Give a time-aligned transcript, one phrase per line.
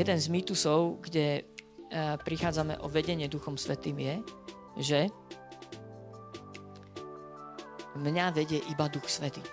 [0.00, 4.14] jeden z mýtusov, kde uh, prichádzame o vedenie Duchom Svetým je,
[4.80, 5.00] že
[8.00, 9.44] mňa vedie iba Duch Svetý.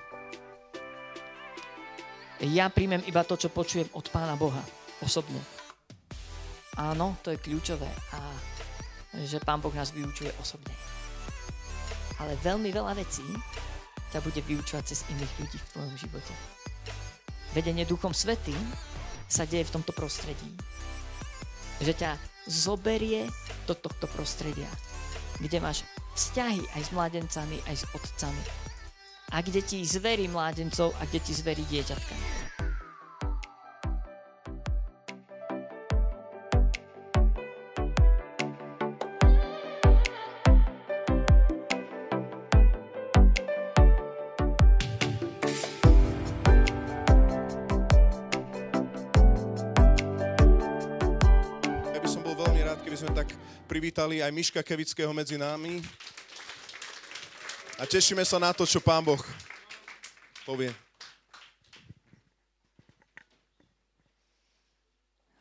[2.47, 4.61] Ja príjmem iba to, čo počujem od Pána Boha
[5.03, 5.41] osobne.
[6.77, 8.19] Áno, to je kľúčové a
[9.25, 10.71] že Pán Boh nás vyučuje osobne.
[12.21, 13.25] Ale veľmi veľa vecí
[14.13, 16.33] ťa bude vyučovať cez iných ľudí v tvojom živote.
[17.57, 18.61] Vedenie Duchom Svetým
[19.27, 20.51] sa deje v tomto prostredí.
[21.79, 22.11] Že ťa
[22.49, 23.29] zoberie
[23.69, 24.67] do tohto prostredia,
[25.37, 25.85] kde máš
[26.17, 28.43] vzťahy aj s mladencami, aj s otcami.
[29.35, 32.16] A kde ti zverí mládencov a kde ti zverí dieťatka.
[54.07, 55.83] Privítali aj Miška Kevického medzi nami.
[57.75, 59.19] A tešíme sa na to, čo Pán Boh
[60.47, 60.71] povie.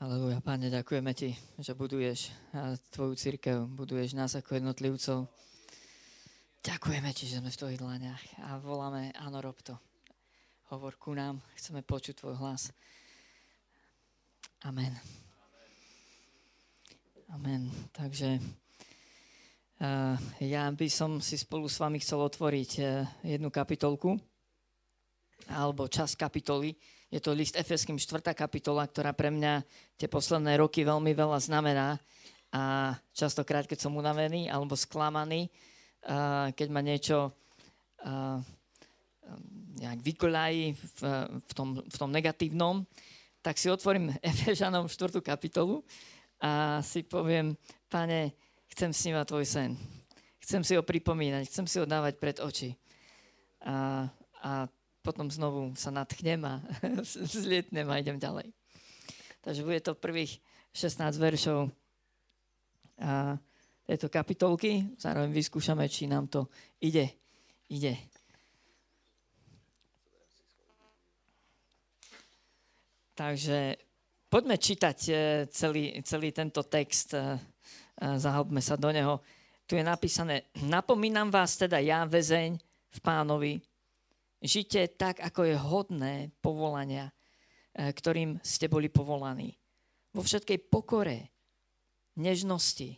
[0.03, 1.31] Aleluja, Pane, ďakujeme Ti,
[1.62, 2.34] že buduješ
[2.91, 5.31] Tvoju církev, buduješ nás ako jednotlivcov.
[6.67, 9.78] Ďakujeme Ti, že sme v Tvojich dlaniach a voláme, áno, rob to.
[10.75, 12.75] Hovor ku nám, chceme počuť Tvoj hlas.
[14.67, 15.26] Amen.
[17.27, 17.67] Amen.
[17.91, 24.15] Takže uh, ja by som si spolu s vami chcel otvoriť uh, jednu kapitolku,
[25.51, 26.79] alebo čas kapitoly.
[27.11, 28.31] Je to list Efeským 4.
[28.31, 29.67] kapitola, ktorá pre mňa
[29.99, 31.99] tie posledné roky veľmi veľa znamená.
[32.55, 35.51] A častokrát, keď som unavený alebo sklamaný,
[36.07, 37.35] uh, keď ma niečo
[39.83, 41.01] nejak vykoľají v,
[41.43, 42.87] v, tom, v tom negatívnom,
[43.43, 45.19] tak si otvorím Efežanom 4.
[45.19, 45.83] kapitolu
[46.41, 47.57] a si poviem,
[47.89, 48.37] pane,
[48.77, 49.71] chcem snívať tvoj sen.
[50.45, 52.77] Chcem si ho pripomínať, chcem si ho dávať pred oči.
[53.67, 54.07] A,
[54.45, 54.51] a
[55.03, 56.63] potom znovu sa natchnem a
[57.35, 58.53] zlietnem a idem ďalej.
[59.43, 60.43] Takže bude to prvých
[60.75, 61.71] 16 veršov
[62.99, 63.39] a
[63.87, 64.83] tejto kapitolky.
[64.99, 66.51] Zároveň vyskúšame, či nám to
[66.83, 67.07] ide.
[67.71, 67.95] Ide.
[73.17, 73.86] Takže
[74.37, 75.13] Poďme čítať e,
[75.49, 77.25] celý, celý tento text, e, e,
[78.21, 79.25] zahlbme sa do neho.
[79.65, 82.61] Tu je napísané, napomínam vás teda ja, väzeň
[82.93, 83.65] v pánovi,
[84.45, 86.15] žite tak, ako je hodné
[86.45, 87.09] povolania,
[87.73, 89.57] ktorým ste boli povolaní.
[90.13, 91.33] Vo všetkej pokore,
[92.21, 92.93] nežnosti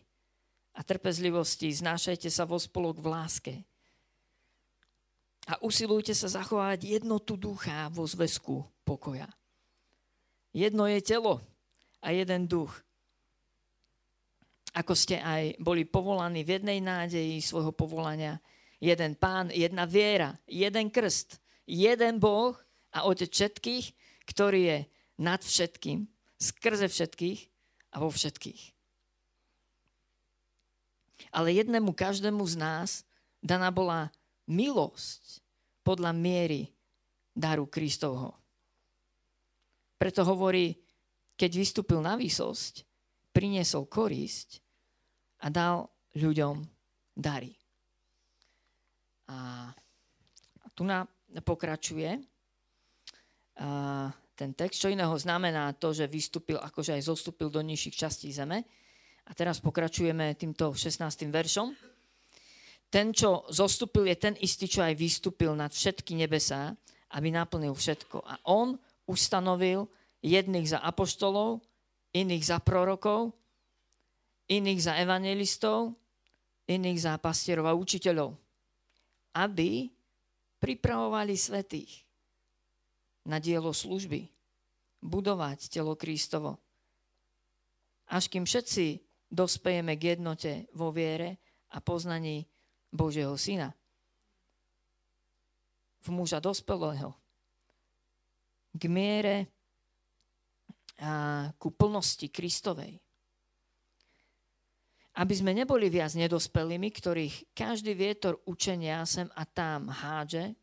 [0.74, 3.54] a trpezlivosti znášajte sa vo spolok v láske.
[5.46, 9.37] A usilujte sa zachovať jednotu ducha vo zväzku pokoja.
[10.54, 11.44] Jedno je telo
[12.00, 12.72] a jeden duch.
[14.76, 18.38] Ako ste aj boli povolaní v jednej nádeji svojho povolania.
[18.78, 22.54] Jeden pán, jedna viera, jeden krst, jeden Boh
[22.94, 23.90] a Otec všetkých,
[24.30, 24.78] ktorý je
[25.18, 26.06] nad všetkým,
[26.38, 27.40] skrze všetkých
[27.90, 28.62] a vo všetkých.
[31.34, 32.90] Ale jednému každému z nás
[33.42, 34.14] daná bola
[34.46, 35.42] milosť
[35.82, 36.70] podľa miery
[37.34, 38.37] daru Kristovho.
[39.98, 40.78] Preto hovorí,
[41.34, 42.86] keď vystúpil na výsosť,
[43.34, 44.62] priniesol korisť
[45.42, 46.62] a dal ľuďom
[47.18, 47.54] dary.
[49.28, 49.68] A
[50.72, 51.02] tu na,
[51.42, 52.22] pokračuje
[53.58, 54.06] a
[54.38, 58.62] ten text, čo iného znamená to, že vystúpil, akože aj zostúpil do nižších častí zeme.
[59.26, 61.26] A teraz pokračujeme týmto 16.
[61.26, 61.74] veršom.
[62.86, 66.72] Ten, čo zostúpil, je ten istý, čo aj vystúpil nad všetky nebesá,
[67.18, 68.22] aby naplnil všetko.
[68.24, 69.88] A on ustanovil
[70.20, 71.64] jedných za apoštolov,
[72.12, 73.32] iných za prorokov,
[74.52, 75.96] iných za evangelistov,
[76.68, 78.36] iných za pastierov a učiteľov,
[79.32, 79.88] aby
[80.60, 82.04] pripravovali svetých
[83.24, 84.28] na dielo služby,
[85.00, 86.60] budovať telo Kristovo.
[88.08, 91.40] Až kým všetci dospejeme k jednote vo viere
[91.72, 92.48] a poznaní
[92.88, 93.76] Božieho Syna.
[96.00, 97.12] V muža dospelého
[98.74, 99.36] k miere
[100.98, 102.98] a ku plnosti Kristovej.
[105.18, 110.54] Aby sme neboli viac nedospelými, ktorých každý vietor učenia sem a tam hádže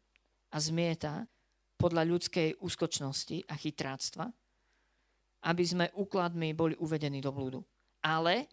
[0.51, 1.27] a zmieta
[1.75, 4.31] podľa ľudskej úskočnosti a chytráctva,
[5.43, 7.59] aby sme úkladmi boli uvedení do blúdu.
[7.99, 8.47] Ale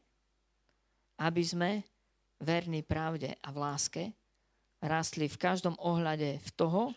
[1.22, 1.70] aby sme
[2.42, 4.02] verní pravde a v láske
[4.82, 6.90] rastli v každom ohľade v toho,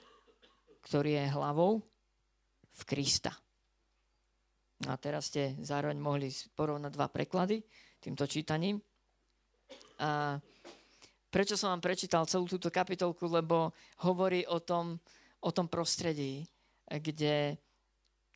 [0.89, 1.85] ktorý je hlavou,
[2.75, 3.31] v Krista.
[4.85, 7.63] A teraz ste zároveň mohli porovnať dva preklady
[8.03, 8.83] týmto čítaním.
[10.03, 10.35] A
[11.31, 13.31] prečo som vám prečítal celú túto kapitolku?
[13.31, 13.71] Lebo
[14.03, 14.99] hovorí o tom,
[15.39, 16.43] o tom prostredí,
[16.85, 17.55] kde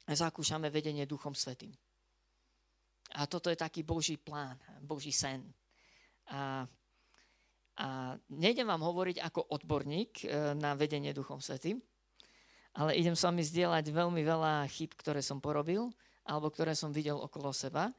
[0.07, 1.75] zakúšame vedenie Duchom Svetým.
[3.19, 5.43] A toto je taký Boží plán, Boží sen.
[6.29, 6.63] A,
[7.81, 7.87] a
[8.29, 11.81] nejdem vám hovoriť ako odborník e, na vedenie Duchom Svetým,
[12.79, 15.91] ale idem s vami zdieľať veľmi veľa chyb, ktoré som porobil,
[16.23, 17.91] alebo ktoré som videl okolo seba.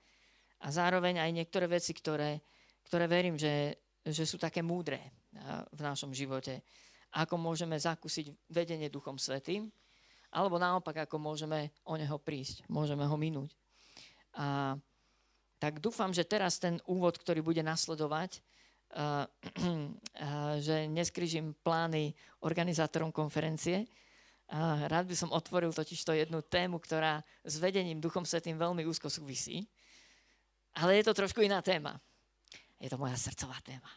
[0.65, 2.41] A zároveň aj niektoré veci, ktoré,
[2.89, 5.21] ktoré verím, že, že sú také múdre
[5.77, 6.65] v našom živote.
[7.13, 9.69] Ako môžeme zakúsiť vedenie Duchom Svetým,
[10.33, 13.53] alebo naopak, ako môžeme o neho prísť, môžeme ho minúť.
[14.39, 14.79] A,
[15.61, 18.41] tak dúfam, že teraz ten úvod, ktorý bude nasledovať,
[18.95, 19.27] uh,
[19.59, 23.91] uh, že neskryžím plány organizátorom konferencie,
[24.91, 29.07] rád by som otvoril totiž to jednu tému, ktorá s vedením Duchom Svetým veľmi úzko
[29.07, 29.71] súvisí.
[30.75, 31.99] Ale je to trošku iná téma.
[32.83, 33.91] Je to moja srdcová téma.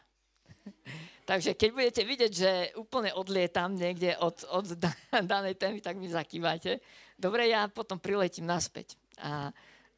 [1.30, 4.78] Takže keď budete vidieť, že úplne odlietam niekde od, od
[5.34, 6.78] danej témy, tak mi zakývate.
[7.18, 9.50] Dobre, ja potom priletím naspäť a,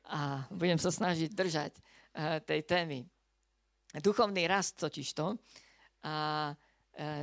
[0.07, 3.03] a budem sa snažiť držať uh, tej témy.
[3.95, 6.51] Duchovný rast totižto uh,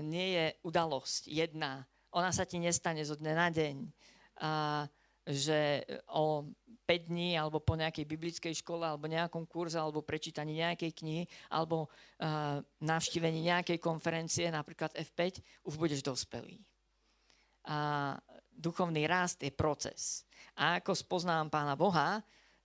[0.05, 3.77] nie je udalosť jedna ona sa ti nestane zo dňa na deň.
[4.43, 4.51] A,
[5.23, 6.51] že o
[6.83, 11.87] 5 dní alebo po nejakej biblickej škole alebo nejakom kurze alebo prečítaní nejakej knihy alebo
[11.87, 16.59] uh, navštívení nejakej konferencie, napríklad F5, už budeš dospelý.
[17.71, 18.19] A
[18.51, 20.27] duchovný rast je proces.
[20.59, 22.19] A ako spoznávam Pána Boha,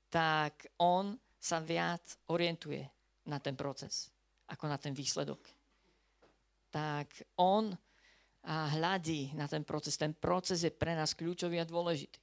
[0.09, 2.01] tak on sa viac
[2.33, 2.81] orientuje
[3.29, 4.09] na ten proces,
[4.49, 5.45] ako na ten výsledok.
[6.73, 7.71] Tak on
[8.43, 9.97] a hľadí na ten proces.
[9.97, 12.19] Ten proces je pre nás kľúčový a dôležitý.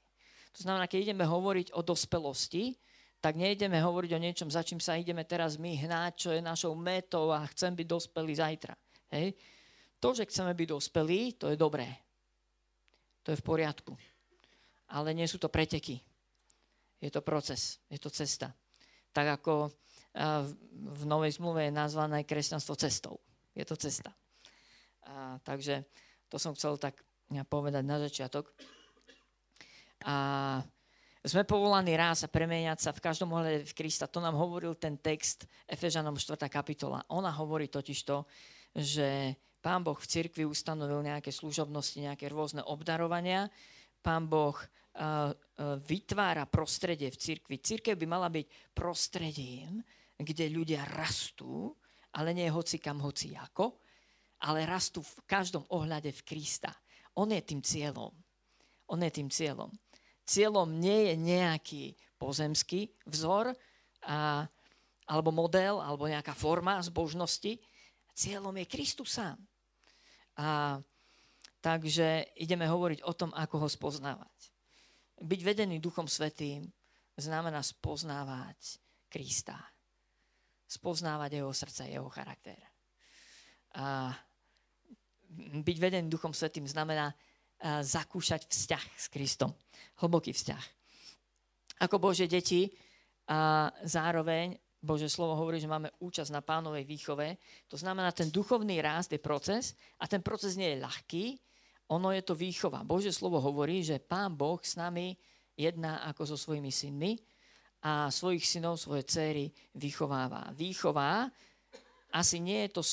[0.54, 2.78] To znamená, keď ideme hovoriť o dospelosti,
[3.18, 6.76] tak nejdeme hovoriť o niečom, za čím sa ideme teraz my hnáť, čo je našou
[6.76, 8.76] metou a chcem byť dospelý zajtra.
[9.16, 9.34] Hej.
[9.98, 11.88] To, že chceme byť dospelí, to je dobré.
[13.24, 13.96] To je v poriadku.
[14.92, 15.96] Ale nie sú to preteky.
[17.00, 18.52] Je to proces, je to cesta.
[19.10, 19.72] Tak ako
[20.94, 23.18] v Novej zmluve je nazvané kresťanstvo cestou.
[23.56, 24.14] Je to cesta.
[25.04, 25.84] A, takže
[26.28, 27.00] to som chcel tak
[27.48, 28.52] povedať na začiatok.
[30.04, 30.16] A
[31.24, 34.04] sme povolaní raz a premeniať sa v každom ohľade v Krista.
[34.12, 36.36] To nám hovoril ten text Efežanom 4.
[36.52, 37.00] kapitola.
[37.08, 38.28] Ona hovorí totiž to,
[38.76, 39.32] že
[39.64, 43.48] Pán Boh v cirkvi ustanovil nejaké služobnosti, nejaké rôzne obdarovania.
[44.04, 47.56] Pán Boh uh, uh, vytvára prostredie v cirkvi.
[47.64, 49.80] Cirkev by mala byť prostredím,
[50.20, 51.72] kde ľudia rastú,
[52.12, 53.80] ale nie hoci kam, hoci ako,
[54.44, 56.68] ale rastú v každom ohľade v Krista.
[57.16, 58.12] On je tým cieľom.
[58.92, 59.72] On je tým cieľom.
[60.28, 61.84] Cieľom nie je nejaký
[62.20, 63.56] pozemský vzor
[64.04, 64.44] a,
[65.08, 67.56] alebo model, alebo nejaká forma zbožnosti.
[68.12, 69.40] Cieľom je Kristus sám.
[70.36, 70.76] A,
[71.64, 74.52] takže ideme hovoriť o tom, ako ho spoznávať.
[75.24, 76.68] Byť vedený Duchom Svetým
[77.16, 78.76] znamená spoznávať
[79.08, 79.56] Krista.
[80.68, 82.60] Spoznávať jeho srdce, jeho charakter.
[83.74, 84.12] A
[85.62, 89.50] byť vedený Duchom Svetým znamená uh, zakúšať vzťah s Kristom.
[89.98, 90.64] Hlboký vzťah.
[91.82, 92.70] Ako Bože deti
[93.26, 97.40] a zároveň Bože slovo hovorí, že máme účasť na pánovej výchove.
[97.72, 101.24] To znamená, ten duchovný rást je proces a ten proces nie je ľahký,
[101.88, 102.84] ono je to výchova.
[102.84, 105.16] Bože slovo hovorí, že pán Boh s nami
[105.56, 107.16] jedná ako so svojimi synmi
[107.84, 110.52] a svojich synov, svoje céry vychováva.
[110.52, 111.28] Výchová
[112.12, 112.92] asi nie je to, e,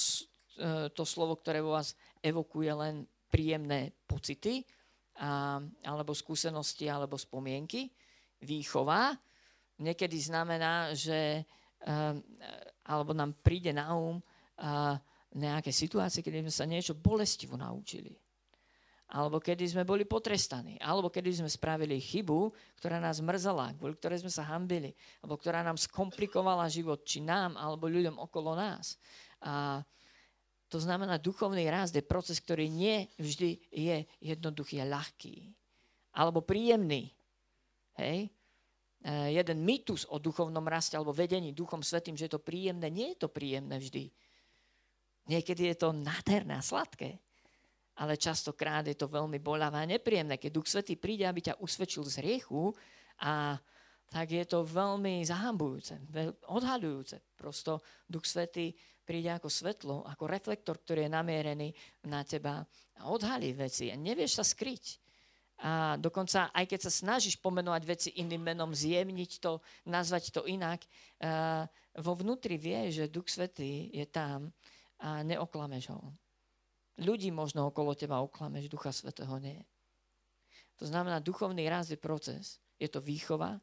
[0.92, 2.96] to slovo, ktoré vo vás evokuje len
[3.28, 4.64] príjemné pocity
[5.20, 7.90] a, alebo skúsenosti alebo spomienky.
[8.42, 9.14] Výchova
[9.82, 11.46] niekedy znamená, že
[11.86, 12.22] um,
[12.86, 14.98] alebo nám príde na um uh,
[15.32, 18.12] nejaké situácie, kedy sme sa niečo bolestivo naučili.
[19.12, 20.80] Alebo kedy sme boli potrestaní.
[20.80, 24.96] Alebo kedy sme spravili chybu, ktorá nás mrzala, kvôli ktorej sme sa hambili.
[25.20, 28.96] Alebo ktorá nám skomplikovala život, či nám, alebo ľuďom okolo nás.
[29.44, 29.84] A
[30.72, 35.52] to znamená, duchovný rast je proces, ktorý nie vždy je jednoduchý a ľahký.
[36.16, 37.12] Alebo príjemný.
[38.00, 38.32] Hej?
[39.04, 43.12] E, jeden mýtus o duchovnom raste alebo vedení duchom svetým, že je to príjemné, nie
[43.12, 44.08] je to príjemné vždy.
[45.28, 47.20] Niekedy je to nádherné a sladké.
[48.00, 50.40] Ale častokrát je to veľmi bolavé a nepríjemné.
[50.40, 52.72] Keď Duch Svetý príde, aby ťa usvedčil z riechu,
[53.20, 53.60] a
[54.08, 56.00] tak je to veľmi zahambujúce,
[56.48, 57.36] odhaľujúce.
[57.36, 58.72] Prosto Duch Svetý
[59.12, 61.70] príde ako svetlo, ako reflektor, ktorý je namierený
[62.08, 62.64] na teba
[62.96, 65.04] a odhalí veci a nevieš sa skryť.
[65.68, 70.80] A dokonca, aj keď sa snažíš pomenovať veci iným menom, zjemniť to, nazvať to inak,
[71.20, 71.68] uh,
[72.00, 74.48] vo vnútri vie, že Duch Svetý je tam
[75.04, 76.16] a neoklameš ho.
[77.04, 79.60] Ľudí možno okolo teba oklameš, Ducha Svetého nie.
[80.80, 82.64] To znamená, duchovný rast je proces.
[82.80, 83.60] Je to výchova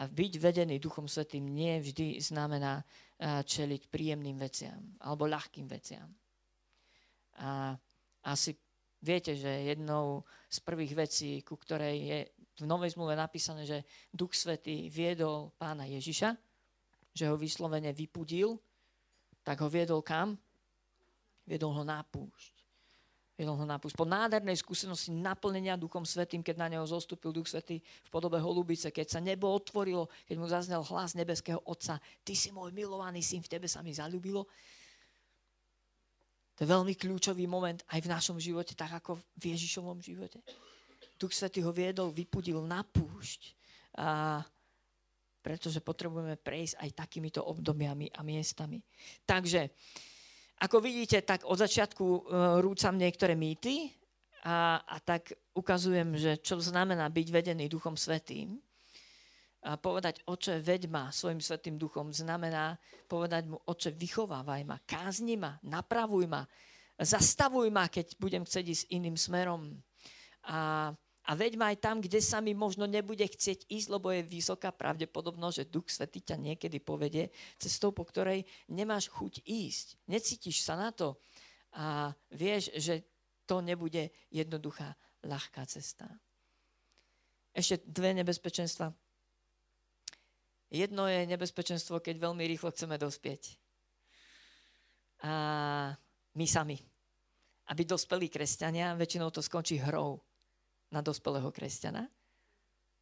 [0.00, 2.82] a byť vedený Duchom Svetým nie vždy znamená
[3.22, 6.08] čeliť príjemným veciam alebo ľahkým veciam.
[7.40, 7.76] A
[8.26, 8.56] asi
[9.06, 12.18] Viete, že jednou z prvých vecí, ku ktorej je
[12.58, 16.32] v Novej zmluve napísané, že Duch Svetý viedol pána Ježiša,
[17.12, 18.56] že ho vyslovene vypudil,
[19.44, 20.34] tak ho viedol kam?
[21.44, 22.55] Viedol ho na púšť.
[23.36, 23.76] Viedol ho na.
[23.76, 28.88] Po nádhernej skúsenosti naplnenia Duchom Svetým, keď na neho zostúpil Duch Svetý v podobe holubice,
[28.88, 33.44] keď sa nebo otvorilo, keď mu zaznel hlas nebeského Otca, ty si môj milovaný syn,
[33.44, 34.48] v tebe sa mi zalúbilo,
[36.56, 40.40] to je veľmi kľúčový moment aj v našom živote, tak ako v Ježišovom živote.
[41.20, 43.52] Duch Svetý ho viedol, vypudil na púšť.
[44.00, 44.40] A
[45.44, 48.82] pretože potrebujeme prejsť aj takýmito obdobiami a miestami.
[49.22, 49.70] Takže,
[50.56, 52.20] ako vidíte, tak od začiatku uh,
[52.64, 53.92] rúcam niektoré mýty
[54.46, 58.56] a, a tak ukazujem, že čo znamená byť vedený Duchom Svetým.
[59.66, 62.78] A povedať, oče, veď ma svojim svetým duchom, znamená
[63.10, 66.46] povedať mu, oče, vychovávaj ma, kázni ma, napravuj ma,
[66.94, 69.74] zastavuj ma, keď budem chcieť ísť iným smerom.
[70.46, 70.94] A,
[71.26, 74.70] a veď ma aj tam, kde sa mi možno nebude chcieť ísť, lebo je vysoká
[74.70, 79.98] pravdepodobnosť, že Duch Svetý ťa niekedy povedie cestou, po ktorej nemáš chuť ísť.
[80.06, 81.18] Necítiš sa na to.
[81.74, 83.02] A vieš, že
[83.42, 84.94] to nebude jednoduchá,
[85.26, 86.06] ľahká cesta.
[87.50, 88.94] Ešte dve nebezpečenstva
[90.66, 93.54] Jedno je nebezpečenstvo, keď veľmi rýchlo chceme dospieť.
[95.22, 95.32] A
[96.34, 96.74] my sami.
[97.70, 100.25] Aby dospelí kresťania, väčšinou to skončí hrou
[100.90, 102.06] na dospelého kresťana,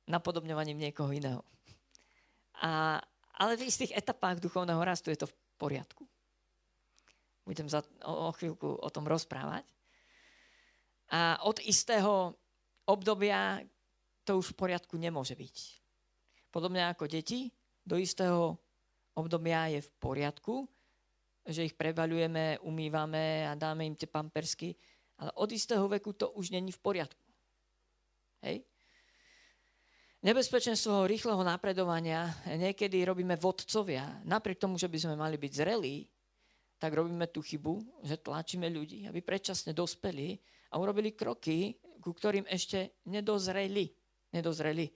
[0.09, 1.43] napodobňovaním niekoho iného.
[2.61, 3.01] A,
[3.37, 6.05] ale v istých etapách duchovného rastu je to v poriadku.
[7.45, 9.69] Budem za, o, o chvíľku o tom rozprávať.
[11.13, 12.33] A od istého
[12.89, 13.61] obdobia
[14.25, 15.57] to už v poriadku nemôže byť.
[16.49, 17.53] Podobne ako deti,
[17.85, 18.57] do istého
[19.13, 20.65] obdobia je v poriadku,
[21.45, 24.73] že ich prebaľujeme, umývame a dáme im tie pampersky,
[25.21, 27.24] ale od istého veku to už není v poriadku.
[28.45, 28.61] Hej?
[30.25, 34.25] Nebezpečenstvo rýchleho napredovania niekedy robíme vodcovia.
[34.25, 36.09] Napriek tomu, že by sme mali byť zrelí,
[36.81, 40.37] tak robíme tú chybu, že tlačíme ľudí, aby predčasne dospeli
[40.73, 43.93] a urobili kroky, ku ktorým ešte nedozreli.
[44.33, 44.89] nedozreli.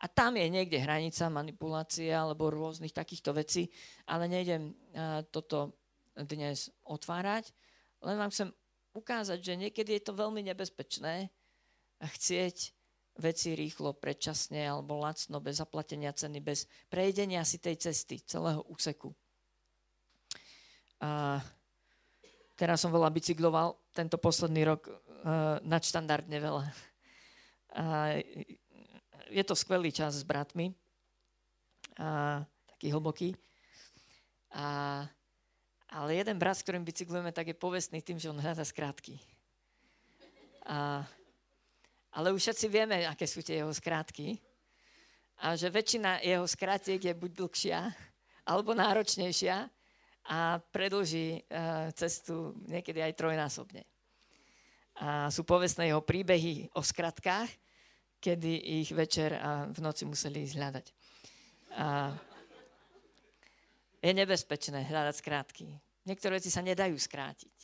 [0.00, 3.68] A tam je niekde hranica manipulácie alebo rôznych takýchto vecí,
[4.08, 4.72] ale nejdem
[5.28, 5.80] toto
[6.16, 7.52] dnes otvárať.
[8.04, 8.48] Len vám chcem
[8.96, 11.28] ukázať, že niekedy je to veľmi nebezpečné
[12.06, 12.56] chcieť
[13.20, 19.12] veci rýchlo, predčasne alebo lacno, bez zaplatenia ceny, bez prejdenia si tej cesty, celého úseku.
[21.00, 21.40] A
[22.56, 26.64] teraz som veľa bicykloval, tento posledný rok uh, nadštandardne veľa.
[27.76, 27.84] A
[29.30, 30.74] je to skvelý čas s bratmi,
[32.00, 32.42] a,
[32.74, 33.30] taký hlboký.
[34.50, 35.06] A,
[35.86, 39.22] ale jeden brat, s ktorým bicyklujeme, tak je povestný tým, že on hľadá skrátky.
[40.66, 41.06] A,
[42.14, 44.38] ale už všetci vieme, aké sú tie jeho skrátky.
[45.40, 47.80] A že väčšina jeho skrátiek je buď dlhšia,
[48.44, 49.56] alebo náročnejšia
[50.28, 53.82] a predlží uh, cestu niekedy aj trojnásobne.
[55.00, 57.48] A sú povestné jeho príbehy o skratkách,
[58.20, 60.86] kedy ich večer a v noci museli ísť hľadať.
[61.80, 62.12] A
[64.04, 65.66] je nebezpečné hľadať skrátky.
[66.04, 67.56] Niektoré veci sa nedajú skrátiť.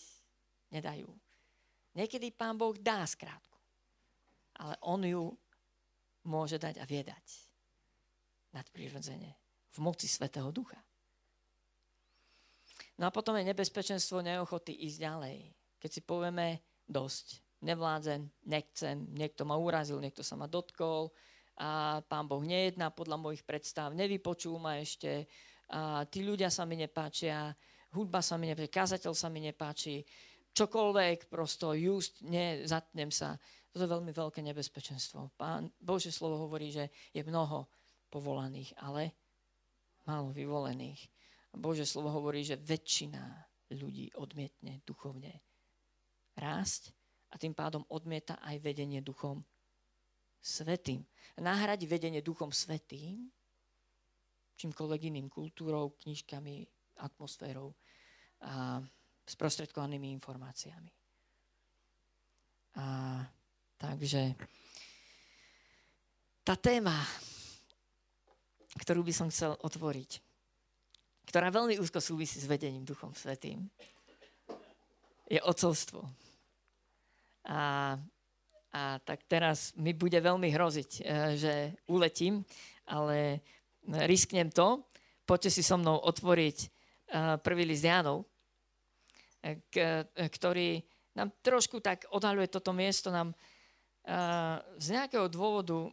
[0.73, 1.09] Nedajú.
[1.97, 3.46] Niekedy pán Boh dá skrátku,
[4.59, 5.31] ale on ju
[6.27, 7.27] môže dať a vie dať.
[8.57, 9.31] Nadprirodzene.
[9.77, 10.81] V moci Svetého Ducha.
[12.97, 15.37] No a potom je nebezpečenstvo neochoty ísť ďalej.
[15.77, 21.13] Keď si povieme dosť, nevládzem, nechcem, niekto ma urazil, niekto sa ma dotkol
[21.57, 25.29] a pán Boh nejedná podľa mojich predstav, nevypočul ma ešte,
[25.73, 27.53] a tí ľudia sa mi nepáčia,
[27.97, 30.05] hudba sa mi nepáči, kazateľ sa mi nepáči,
[30.57, 33.37] čokoľvek, prosto just, nezatnem sa.
[33.77, 35.37] To je veľmi veľké nebezpečenstvo.
[35.37, 37.69] Pán Bože slovo hovorí, že je mnoho
[38.09, 39.13] povolaných, ale
[40.09, 41.05] málo vyvolených.
[41.53, 43.21] Bože slovo hovorí, že väčšina
[43.77, 45.45] ľudí odmietne duchovne
[46.41, 46.97] rásť
[47.29, 49.45] a tým pádom odmieta aj vedenie duchom
[50.41, 51.05] svetým.
[51.37, 53.29] Nahradi vedenie duchom svetým
[54.57, 56.65] čímkoľvek iným kultúrou, knižkami,
[57.05, 57.77] atmosférou
[58.41, 58.81] a
[59.29, 60.93] sprostredkovanými informáciami.
[62.81, 62.87] A
[63.77, 64.33] Takže
[66.47, 66.97] tá téma,
[68.81, 70.23] ktorú by som chcel otvoriť,
[71.29, 73.69] ktorá veľmi úzko súvisí s vedením Duchom Svetým,
[75.27, 76.07] je ocovstvo.
[77.51, 77.95] A,
[78.71, 81.03] a tak teraz mi bude veľmi hroziť, e,
[81.35, 81.55] že
[81.91, 82.47] uletím,
[82.87, 83.43] ale
[84.07, 84.87] risknem to.
[85.27, 86.67] Poďte si so mnou otvoriť e,
[87.43, 88.23] prvý list Jánov,
[90.17, 90.83] ktorý
[91.15, 93.31] nám trošku tak odhaľuje toto miesto, nám
[94.79, 95.91] z nejakého dôvodu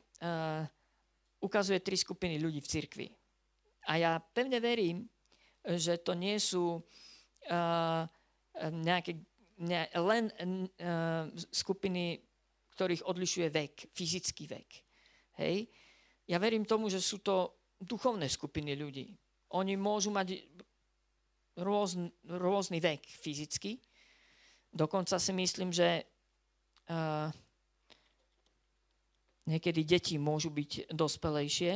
[1.41, 3.07] ukazuje tri skupiny ľudí v cirkvi.
[3.89, 5.09] A ja pevne verím,
[5.65, 6.77] že to nie sú
[8.63, 9.17] nejaké,
[9.59, 10.29] ne, len
[11.51, 12.21] skupiny,
[12.77, 14.69] ktorých odlišuje vek, fyzický vek.
[15.41, 15.67] Hej?
[16.29, 19.11] Ja verím tomu, že sú to duchovné skupiny ľudí.
[19.57, 20.39] Oni môžu mať
[21.59, 23.77] rôzny, rôzny vek fyzicky.
[24.73, 26.01] Dokonca si myslím, že
[26.89, 27.29] uh,
[29.47, 31.71] niekedy deti môžu byť dospelejšie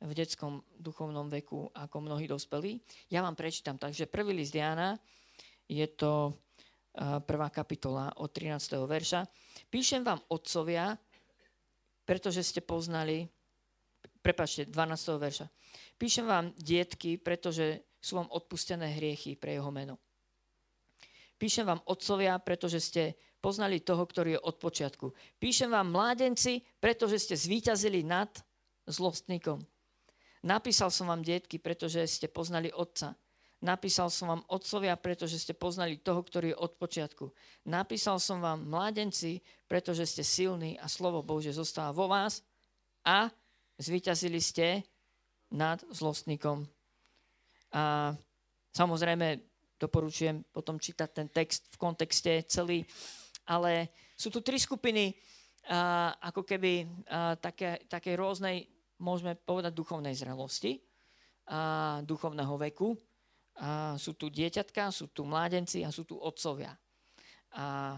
[0.00, 2.80] v detskom duchovnom veku ako mnohí dospelí.
[3.12, 4.96] Ja vám prečítam, takže prvý list Jana,
[5.68, 8.80] je to uh, prvá kapitola od 13.
[8.88, 9.28] verša.
[9.68, 10.96] Píšem vám, otcovia,
[12.08, 13.28] pretože ste poznali,
[14.24, 15.20] prepačte, 12.
[15.20, 15.46] verša.
[16.00, 20.00] Píšem vám, dietky, pretože sú vám odpustené hriechy pre jeho meno.
[21.40, 25.08] Píšem vám, otcovia, pretože ste poznali toho, ktorý je od počiatku.
[25.40, 28.28] Píšem vám, mládenci, pretože ste zvíťazili nad
[28.84, 29.64] zlostníkom.
[30.44, 33.16] Napísal som vám, detky, pretože ste poznali otca.
[33.64, 37.32] Napísal som vám, otcovia, pretože ste poznali toho, ktorý je od počiatku.
[37.68, 42.44] Napísal som vám, mládenci, pretože ste silní a slovo Bože zostáva vo vás
[43.04, 43.32] a
[43.80, 44.84] zvíťazili ste
[45.52, 46.64] nad zlostníkom.
[47.72, 48.16] A
[48.72, 49.49] samozrejme
[49.80, 52.84] doporučujem potom čítať ten text v kontexte celý,
[53.48, 55.16] ale sú tu tri skupiny
[55.72, 56.72] a, ako keby
[57.08, 58.68] a, také, také rôznej,
[59.00, 60.76] môžeme povedať, duchovnej zrelosti,
[61.48, 62.92] a, duchovného veku.
[63.60, 66.76] A sú tu dieťatka, sú tu mládenci a sú tu otcovia.
[67.56, 67.96] A,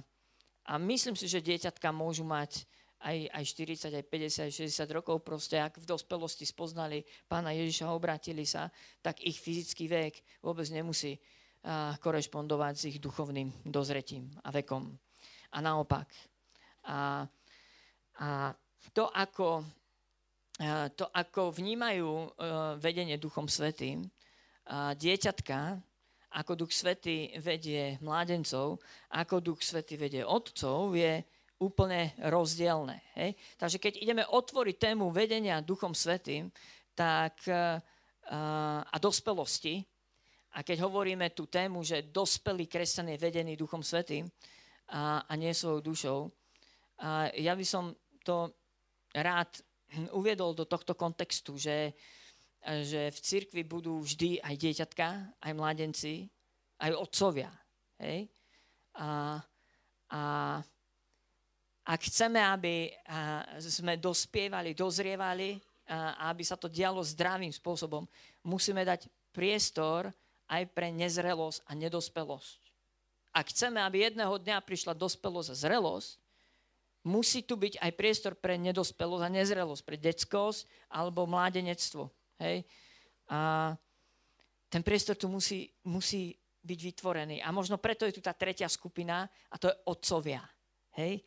[0.62, 2.66] a myslím si, že dieťatka môžu mať
[3.02, 3.44] aj, aj
[3.90, 8.70] 40, aj 50, aj 60 rokov, proste ak v dospelosti spoznali pána Ježiša, obratili sa,
[9.02, 11.18] tak ich fyzický vek vôbec nemusí
[12.02, 14.90] korešpondovať s ich duchovným dozretím a vekom.
[15.54, 16.10] A naopak.
[16.90, 17.22] A,
[18.18, 18.28] a
[18.90, 19.62] to, ako,
[20.98, 22.28] to, ako vnímajú uh,
[22.82, 25.78] vedenie Duchom Svetým, uh, dieťatka,
[26.34, 28.82] ako Duch Svetý vedie mládencov,
[29.14, 31.22] ako Duch Svetý vedie otcov, je
[31.62, 32.98] úplne rozdielne.
[33.14, 33.38] Hej?
[33.54, 36.50] Takže keď ideme otvoriť tému vedenia Duchom Svetým
[36.98, 37.78] tak, a,
[38.82, 39.86] a dospelosti,
[40.52, 44.28] a keď hovoríme tú tému, že dospelý kresťan je vedený Duchom Svetým
[44.92, 46.20] a, a nie svojou dušou,
[47.02, 47.90] a ja by som
[48.22, 48.52] to
[49.16, 49.50] rád
[50.18, 51.96] uviedol do tohto kontextu, že,
[52.62, 55.06] že v cirkvi budú vždy aj dieťatka,
[55.40, 56.28] aj mladenci,
[56.84, 57.50] aj otcovia.
[57.98, 58.28] Hej?
[59.00, 59.40] A,
[60.12, 60.22] a
[61.82, 62.94] ak chceme, aby
[63.58, 65.58] sme dospievali, dozrievali,
[65.90, 68.06] a aby sa to dialo zdravým spôsobom,
[68.46, 70.14] musíme dať priestor
[70.52, 72.60] aj pre nezrelosť a nedospelosť.
[73.32, 76.10] Ak chceme, aby jedného dňa prišla dospelosť a zrelosť,
[77.08, 82.12] musí tu byť aj priestor pre nedospelosť a nezrelosť, pre detskosť alebo mládenectvo.
[82.44, 82.68] Hej?
[83.32, 83.72] A
[84.68, 87.40] ten priestor tu musí, musí byť vytvorený.
[87.40, 90.44] A možno preto je tu tá tretia skupina a to je otcovia.
[91.00, 91.24] Hej?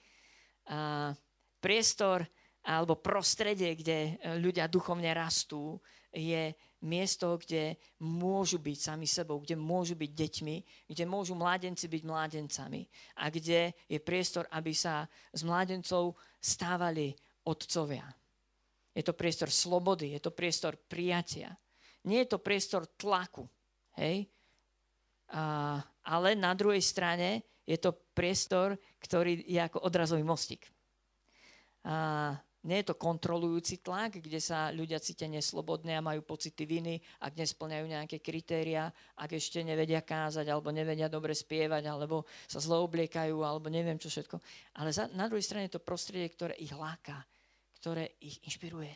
[1.61, 2.25] priestor
[2.65, 5.77] alebo prostredie, kde ľudia duchovne rastú,
[6.09, 6.53] je
[6.85, 10.55] miesto, kde môžu byť sami sebou, kde môžu byť deťmi,
[10.93, 12.85] kde môžu mládenci byť mládencami
[13.17, 18.05] a kde je priestor, aby sa z mládencov stávali otcovia.
[18.95, 21.51] Je to priestor slobody, je to priestor prijatia.
[22.05, 23.43] Nie je to priestor tlaku,
[23.97, 24.29] hej?
[25.33, 30.69] A, ale na druhej strane je to priestor, ktorý je ako odrazový mostík.
[31.85, 36.97] A nie je to kontrolujúci tlak, kde sa ľudia cítia neslobodne a majú pocity viny,
[37.21, 38.89] ak nesplňajú nejaké kritéria,
[39.21, 44.09] ak ešte nevedia kázať, alebo nevedia dobre spievať, alebo sa zle obliekajú, alebo neviem čo
[44.09, 44.41] všetko.
[44.81, 47.21] Ale za, na druhej strane je to prostredie, ktoré ich láka,
[47.77, 48.93] ktoré ich inšpiruje,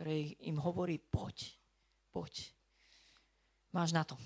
[0.00, 1.52] ktoré im hovorí poď,
[2.08, 2.48] poď.
[3.76, 4.16] Máš na to.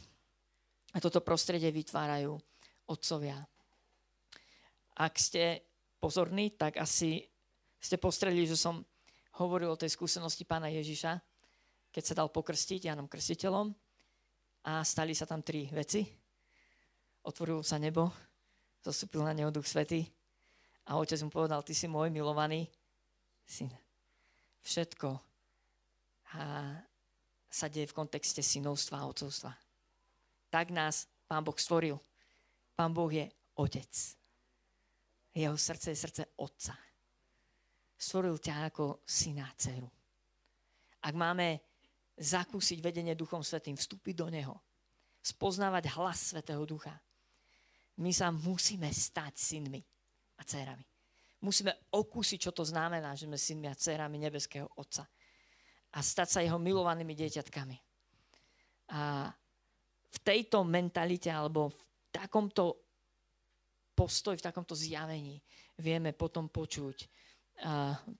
[0.94, 2.38] A toto prostredie vytvárajú
[2.86, 3.38] otcovia.
[4.94, 5.66] Ak ste
[5.98, 7.26] pozorní, tak asi
[7.80, 8.84] ste postreli, že som
[9.40, 11.16] hovoril o tej skúsenosti pána Ježiša,
[11.90, 13.72] keď sa dal pokrstiť Janom Krstiteľom
[14.68, 16.04] a stali sa tam tri veci.
[17.24, 18.12] Otvorilo sa nebo,
[18.84, 20.04] zostúpil na neho Duch Svetý
[20.88, 22.68] A otec mu povedal, ty si môj milovaný
[23.44, 23.68] syn.
[24.60, 25.08] Všetko
[26.30, 26.42] a
[27.50, 29.50] sa deje v kontexte synovstva a otcovstva.
[30.50, 31.98] Tak nás Pán Boh stvoril.
[32.78, 33.26] Pán Boh je
[33.58, 33.90] otec.
[35.34, 36.74] Jeho srdce je srdce otca.
[38.00, 39.84] Stvoril ťa ako syna dceru.
[41.04, 41.60] Ak máme
[42.16, 44.56] zakúsiť vedenie Duchom Svetým, vstúpiť do Neho,
[45.20, 46.96] spoznávať hlas Svetého Ducha,
[48.00, 49.84] my sa musíme stať synmi
[50.40, 50.84] a dcerami.
[51.44, 55.04] Musíme okúsiť, čo to znamená, že sme synmi a dcerami nebeského Otca.
[55.92, 57.76] A stať sa jeho milovanými dieťatkami.
[58.96, 59.28] A
[60.08, 62.80] v tejto mentalite alebo v takomto
[63.92, 65.36] postoj, v takomto zjavení
[65.76, 66.96] vieme potom počuť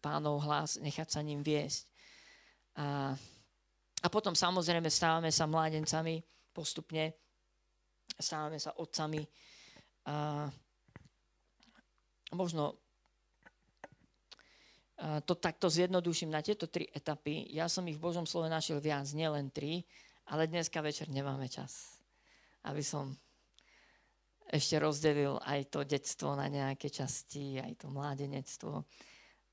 [0.05, 1.89] pánov hlas, nechať sa ním viesť.
[2.77, 3.17] A,
[4.01, 6.21] a potom samozrejme stávame sa mládencami
[6.53, 7.17] postupne,
[8.21, 9.25] stávame sa otcami,
[10.11, 10.51] a
[12.33, 12.79] možno
[15.01, 17.49] a to takto zjednoduším na tieto tri etapy.
[17.57, 19.81] Ja som ich v Božom slove našiel viac, nielen tri,
[20.29, 22.05] ale dneska večer nemáme čas,
[22.69, 23.17] aby som
[24.53, 28.85] ešte rozdelil aj to detstvo na nejaké časti, aj to mládenectvo.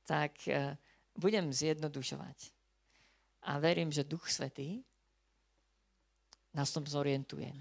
[0.08, 0.80] Tak e,
[1.20, 2.56] budem zjednodušovať.
[3.52, 4.82] A verím, že Duch Svetý
[6.56, 7.52] nás tom zorientuje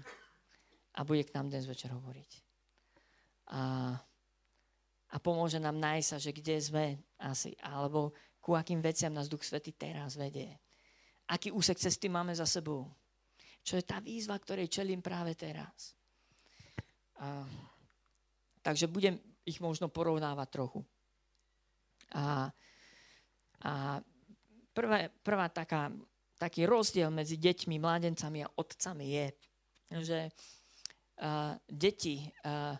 [0.95, 2.47] a bude k nám dnes večer hovoriť
[3.47, 3.95] a,
[5.11, 6.85] a pomôže nám nájsť sa, že kde sme
[7.19, 8.11] asi, alebo
[8.43, 10.51] ku akým veciam nás Duch Svety teraz vedie.
[11.27, 12.87] Aký úsek cesty máme za sebou.
[13.63, 15.95] Čo je tá výzva, ktorej čelím práve teraz.
[17.19, 17.43] A,
[18.63, 20.79] takže budem ich možno porovnávať trochu.
[22.15, 22.47] A,
[23.63, 23.73] a
[24.71, 25.91] prvé, prvá taká,
[26.37, 29.27] taký rozdiel medzi deťmi, mládencami a otcami je,
[30.03, 32.77] že uh, deti uh,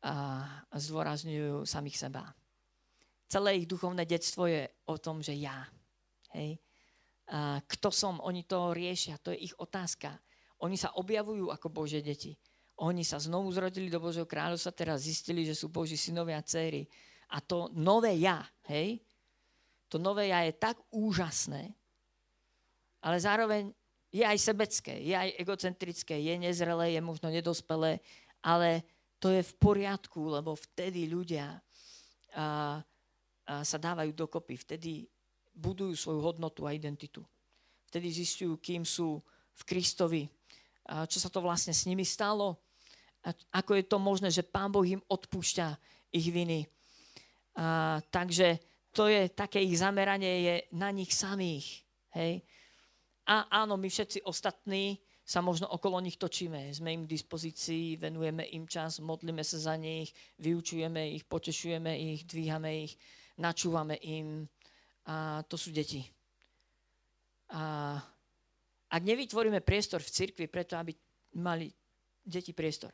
[0.00, 2.24] a zdôrazňujú samých seba.
[3.28, 5.68] Celé ich duchovné detstvo je o tom, že ja.
[6.32, 6.56] Hej.
[7.30, 10.18] A kto som, oni to riešia, to je ich otázka.
[10.64, 12.34] Oni sa objavujú ako Božie deti.
[12.80, 16.88] Oni sa znovu zrodili do Božieho kráľovstva, teraz zistili, že sú Boží synovia a céry.
[17.30, 18.98] A to nové ja, hej,
[19.90, 21.70] to nové ja je tak úžasné,
[23.02, 23.70] ale zároveň
[24.10, 28.02] je aj sebecké, je aj egocentrické, je nezrelé, je možno nedospelé,
[28.42, 28.82] ale
[29.22, 31.58] to je v poriadku, lebo vtedy ľudia
[32.34, 32.78] a,
[33.46, 35.06] a sa dávajú dokopy, vtedy
[35.54, 37.22] budujú svoju hodnotu a identitu.
[37.90, 39.22] Vtedy zistujú, kým sú
[39.54, 40.22] v Kristovi,
[40.90, 42.58] a čo sa to vlastne s nimi stalo,
[43.20, 45.76] a ako je to možné, že Pán Boh im odpúšťa
[46.16, 46.64] ich viny.
[47.58, 48.58] A, takže
[48.90, 51.82] to je také ich zameranie je na nich samých.
[52.14, 52.42] Hej?
[53.30, 56.74] A áno, my všetci ostatní sa možno okolo nich točíme.
[56.74, 60.10] Sme im k dispozícii, venujeme im čas, modlíme sa za nich,
[60.42, 62.98] vyučujeme ich, potešujeme ich, dvíhame ich,
[63.38, 64.50] načúvame im.
[65.06, 66.02] A to sú deti.
[67.54, 67.94] A
[68.90, 70.90] ak nevytvoríme priestor v cirkvi preto, aby
[71.38, 71.70] mali
[72.26, 72.90] deti priestor,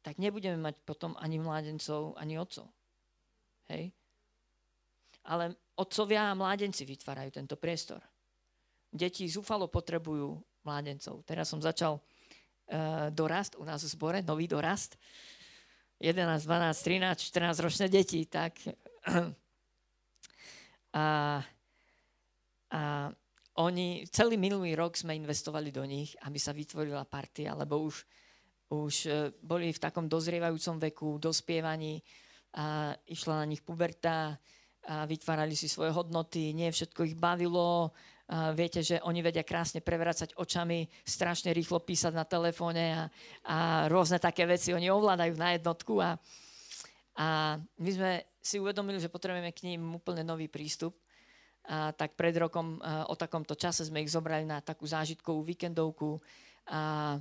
[0.00, 2.72] tak nebudeme mať potom ani mládencov, ani otcov.
[3.70, 3.94] Hej?
[5.30, 8.02] Ale otcovia a mládenci vytvárajú tento priestor.
[8.90, 10.34] Deti zúfalo potrebujú
[10.66, 11.22] mládencov.
[11.22, 14.98] Teraz som začal uh, dorast u nás v zbore, nový dorast.
[16.00, 18.56] 11, 12, 13, 14 ročné deti, tak
[20.96, 21.38] a,
[22.72, 22.80] a
[23.60, 28.00] oni, celý minulý rok sme investovali do nich, aby sa vytvorila partia, lebo už,
[28.72, 32.00] už e, boli v takom dozrievajúcom veku, dospievaní,
[32.54, 34.38] a išla na nich puberta,
[34.88, 37.92] a vytvárali si svoje hodnoty, nie všetko ich bavilo,
[38.30, 43.02] a viete, že oni vedia krásne prevracať očami, strašne rýchlo písať na telefóne a,
[43.42, 43.56] a
[43.90, 45.98] rôzne také veci oni ovládajú na jednotku.
[45.98, 46.14] A,
[47.18, 50.94] a my sme si uvedomili, že potrebujeme k ním úplne nový prístup.
[51.66, 52.78] A tak pred rokom
[53.10, 56.22] o takomto čase sme ich zobrali na takú zážitkovú víkendovku.
[56.70, 57.18] A,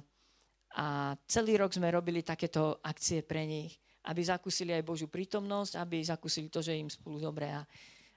[0.77, 0.85] a
[1.25, 6.47] celý rok sme robili takéto akcie pre nich, aby zakúsili aj Božiu prítomnosť, aby zakúsili
[6.47, 7.51] to, že im spolu dobre.
[7.51, 7.63] A,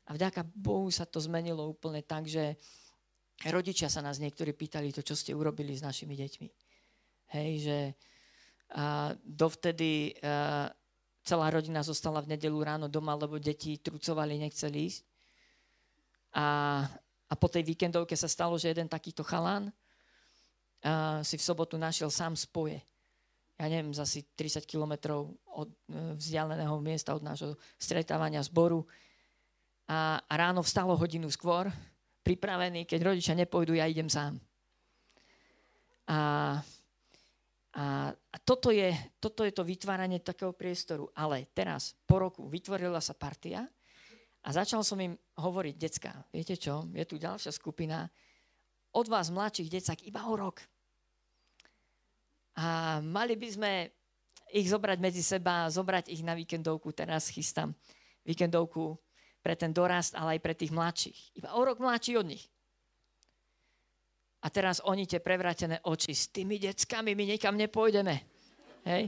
[0.07, 2.55] a vďaka Bohu sa to zmenilo úplne tak, že
[3.51, 6.49] Rodičia sa nás niektorí pýtali to, čo ste urobili s našimi deťmi.
[7.35, 7.79] Hej, že
[8.73, 10.71] a dovtedy a,
[11.27, 15.03] celá rodina zostala v nedelu ráno doma, lebo deti trucovali, nechceli ísť.
[16.39, 16.47] A,
[17.29, 19.75] a po tej víkendovke sa stalo, že jeden takýto chalán
[20.81, 22.79] a, si v sobotu našiel sám spoje.
[23.63, 28.83] Ja neviem, asi 30 kilometrov od e, vzdialeného miesta od nášho stretávania zboru.
[29.87, 31.71] A, a ráno vstalo hodinu skôr,
[32.27, 34.35] pripravený, keď rodičia nepôjdu, ja idem sám.
[36.11, 36.59] A,
[37.79, 38.91] a, a toto je,
[39.23, 41.07] toto je to vytváranie takého priestoru.
[41.15, 43.63] Ale teraz, po roku, vytvorila sa partia
[44.43, 48.11] a začal som im hovoriť, decka, viete čo, je tu ďalšia skupina,
[48.93, 50.59] od vás mladších decak iba o rok.
[52.57, 53.73] A mali by sme
[54.53, 56.93] ich zobrať medzi seba, zobrať ich na víkendovku.
[56.93, 57.73] Teraz chystám
[58.29, 59.01] víkendovku
[59.41, 61.41] pre ten dorast, ale aj pre tých mladších.
[61.41, 62.45] Iba o rok mladší od nich.
[64.43, 66.13] A teraz oni tie prevrátené oči.
[66.13, 68.15] S tými deckami my nikam nepôjdeme.
[68.85, 69.07] Hej?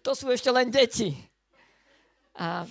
[0.00, 1.12] To sú ešte len deti.
[2.40, 2.64] A,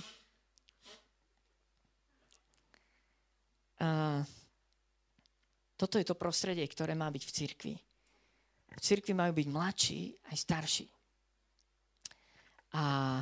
[3.77, 3.89] a
[5.77, 7.73] toto je to prostredie, ktoré má byť v cirkvi.
[8.79, 10.87] V cirkvi majú byť mladší aj starší.
[12.79, 13.19] A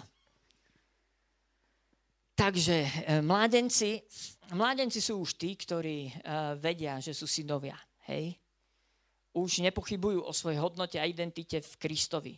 [2.38, 4.06] takže e, mládenci,
[4.54, 7.74] mládenci sú už tí, ktorí uh, vedia, že sú synovia.
[8.06, 8.38] Hej?
[9.34, 12.38] Už nepochybujú o svojej hodnote a identite v Kristovi.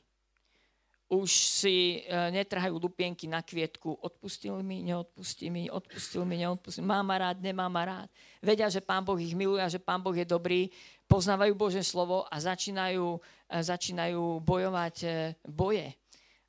[1.11, 3.99] Už si uh, netrhajú lupienky na kvietku.
[3.99, 6.87] Odpustil mi, neodpustil mi, odpustil mi, neodpustil.
[6.87, 8.09] Mám ma rád, nemám ma rád.
[8.39, 10.71] Vedia, že Pán Boh ich miluje že Pán Boh je dobrý.
[11.09, 13.17] Poznávajú Bože slovo a začínajú,
[13.49, 15.97] začínajú bojovať uh, boje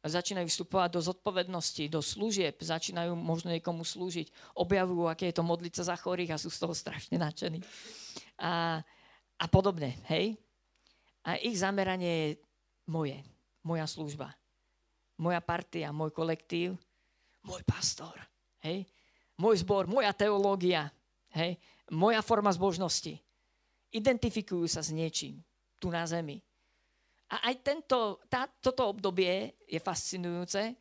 [0.08, 5.72] začínajú vstupovať do zodpovednosti, do služieb, začínajú možno niekomu slúžiť, objavujú, aké je to modliť
[5.76, 7.60] sa za chorých a sú z toho strašne nadšení.
[8.40, 8.80] A,
[9.36, 10.40] a podobne, hej?
[11.20, 12.28] A ich zameranie je
[12.88, 13.20] moje,
[13.60, 14.32] moja služba,
[15.20, 16.80] moja partia, môj kolektív,
[17.44, 18.16] môj pastor,
[18.64, 18.88] hej?
[19.36, 20.88] Môj zbor, moja teológia,
[21.36, 21.60] hej?
[21.92, 23.20] Moja forma zbožnosti.
[23.90, 25.42] Identifikujú sa s niečím
[25.82, 26.38] tu na zemi
[27.30, 30.74] a aj tento, tá, toto obdobie je fascinujúce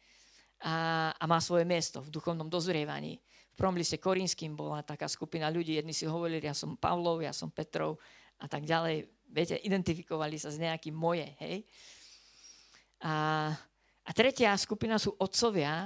[0.65, 0.74] a,
[1.13, 3.22] a má svoje miesto v duchovnom dozrievaní.
[3.54, 7.30] V prvom liste Korinským bola taká skupina ľudí, jedni si hovorili, ja som Pavlov, ja
[7.30, 8.02] som Petrov
[8.41, 9.06] a tak ďalej.
[9.30, 11.62] Viete, identifikovali sa s nejakým moje, hej.
[13.06, 13.54] A,
[14.02, 15.86] a tretia skupina sú otcovia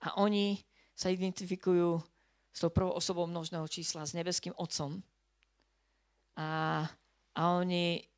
[0.00, 0.56] a oni
[0.96, 2.00] sa identifikujú
[2.48, 5.04] s tou prvou osobou množného čísla, s nebeským otcom.
[6.38, 6.86] A,
[7.34, 8.08] a oni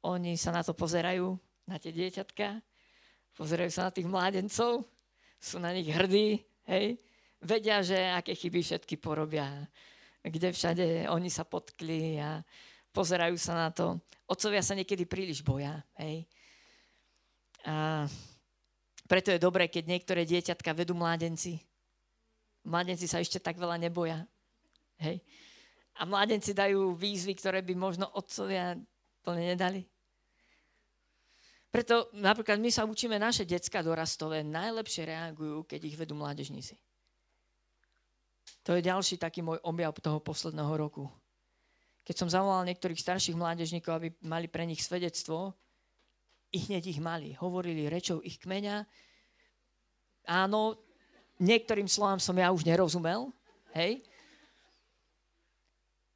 [0.00, 1.36] oni sa na to pozerajú,
[1.68, 2.64] na tie dieťatka,
[3.36, 4.88] pozerajú sa na tých mládencov,
[5.36, 6.96] sú na nich hrdí, hej,
[7.40, 9.68] vedia, že aké chyby všetky porobia,
[10.24, 12.40] kde všade oni sa potkli a
[12.92, 14.00] pozerajú sa na to.
[14.24, 16.24] Otcovia sa niekedy príliš boja, hej.
[17.68, 18.08] A
[19.04, 21.60] preto je dobré, keď niektoré dieťatka vedú mládenci.
[22.64, 24.24] Mládenci sa ešte tak veľa neboja.
[24.96, 25.20] Hej.
[26.00, 28.72] A mládenci dajú výzvy, ktoré by možno otcovia
[29.20, 29.84] plne nedali.
[31.70, 36.74] Preto napríklad my sa učíme, naše decka dorastové najlepšie reagujú, keď ich vedú mládežníci.
[38.66, 41.06] To je ďalší taký môj objav toho posledného roku.
[42.02, 45.54] Keď som zavolal niektorých starších mládežníkov, aby mali pre nich svedectvo,
[46.50, 47.38] i hneď ich mali.
[47.38, 48.82] Hovorili rečou ich kmeňa.
[50.26, 50.74] Áno,
[51.38, 53.30] niektorým slovám som ja už nerozumel,
[53.78, 54.02] hej.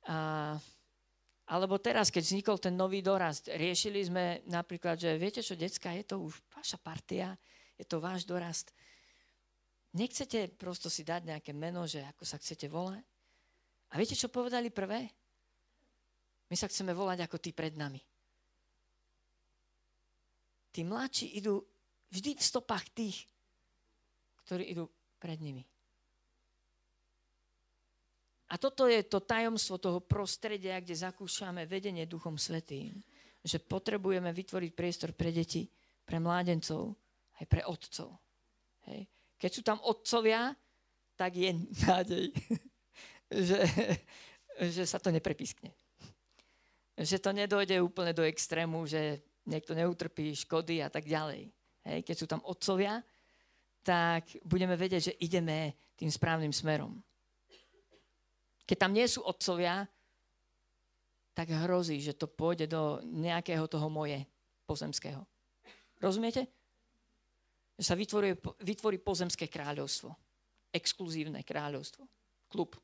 [0.09, 0.57] A
[1.45, 6.05] alebo teraz, keď vznikol ten nový dorast, riešili sme napríklad, že viete čo, decka, je
[6.09, 7.37] to už vaša partia,
[7.77, 8.73] je to váš dorast.
[9.93, 13.05] Nechcete prosto si dať nejaké meno, že ako sa chcete volať?
[13.93, 15.05] A viete, čo povedali prvé?
[16.49, 18.01] My sa chceme volať ako tí pred nami.
[20.73, 21.61] Tí mladší idú
[22.09, 23.29] vždy v stopách tých,
[24.49, 24.89] ktorí idú
[25.21, 25.63] pred nimi.
[28.53, 33.01] A toto je to tajomstvo toho prostredia, kde zakúšame vedenie Duchom Svetým.
[33.41, 35.65] Že potrebujeme vytvoriť priestor pre deti,
[36.05, 36.93] pre mládencov,
[37.41, 38.21] aj pre otcov.
[38.89, 39.09] Hej.
[39.41, 40.53] Keď sú tam otcovia,
[41.17, 41.51] tak je
[41.89, 42.25] nádej,
[43.49, 43.61] že,
[44.61, 45.73] že sa to neprepiskne.
[46.95, 51.49] Že to nedojde úplne do extrému, že niekto neutrpí škody a tak ďalej.
[51.85, 51.99] Hej.
[52.05, 53.01] Keď sú tam otcovia,
[53.85, 56.97] tak budeme vedieť, že ideme tým správnym smerom.
[58.65, 59.85] Keď tam nie sú otcovia,
[61.35, 64.23] tak hrozí, že to pôjde do nejakého toho moje
[64.65, 65.21] pozemského.
[65.99, 66.47] Rozumiete?
[67.75, 70.15] Že sa vytvorí, vytvorí pozemské kráľovstvo.
[70.71, 72.07] Exkluzívne kráľovstvo.
[72.47, 72.79] Klub.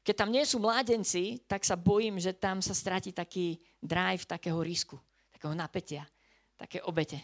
[0.00, 4.56] Keď tam nie sú mládenci, tak sa bojím, že tam sa stratí taký drive takého
[4.64, 4.96] risku,
[5.28, 6.08] takého napätia,
[6.56, 7.20] také obete.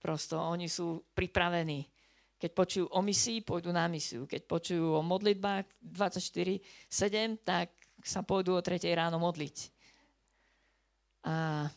[0.00, 1.84] Prosto oni sú pripravení
[2.42, 4.26] keď počujú o misii, pôjdu na misiu.
[4.26, 7.70] Keď počujú o modlitbách 24-7, tak
[8.02, 9.70] sa pôjdu o 3 ráno modliť.
[11.22, 11.70] A,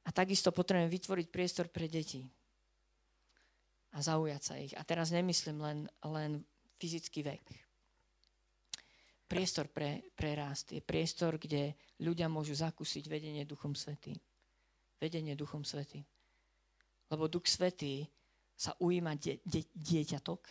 [0.00, 2.24] a takisto potrebujeme vytvoriť priestor pre deti.
[3.92, 4.72] A zaujať sa ich.
[4.72, 6.40] A teraz nemyslím len, len
[6.80, 7.44] fyzický vek.
[9.28, 14.16] Priestor pre, pre rast je priestor, kde ľudia môžu zakúsiť vedenie Duchom Svetým.
[14.96, 16.08] vedenie Duchom Svetým.
[17.12, 18.08] Lebo Duch Svetý
[18.58, 20.42] sa ujíma die, die, dieťatok,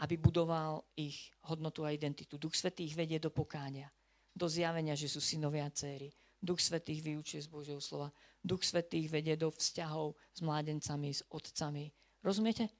[0.00, 2.40] aby budoval ich hodnotu a identitu.
[2.40, 3.92] Duch Svetý ich vedie do pokáňa,
[4.32, 6.08] do zjavenia, že sú synovia a céry.
[6.40, 8.08] Duch Svetý ich vyučuje z Božieho slova.
[8.40, 11.92] Duch Svetý ich vedie do vzťahov s mládencami, s otcami.
[12.24, 12.72] Rozumiete?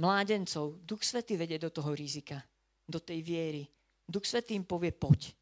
[0.00, 2.40] Mládencov, Duch Svetý vedie do toho rizika,
[2.88, 3.62] do tej viery.
[4.04, 5.32] Duch Svetý im povie, poď.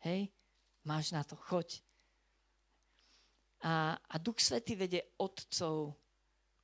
[0.00, 0.32] Hej,
[0.84, 1.80] máš na to, choď.
[3.64, 5.99] A, a Duch Svetý vedie otcov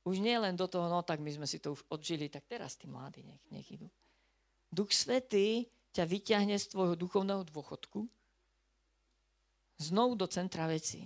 [0.07, 2.79] už nie len do toho, no tak my sme si to už odžili, tak teraz
[2.79, 3.91] tí mladí nech, nech idú.
[4.71, 8.07] Duch Svetý ťa vyťahne z tvojho duchovného dôchodku
[9.83, 11.03] znovu do centra veci.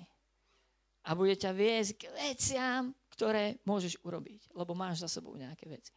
[1.09, 5.91] A bude ťa viesť k veciam, ktoré môžeš urobiť, lebo máš za sebou nejaké veci.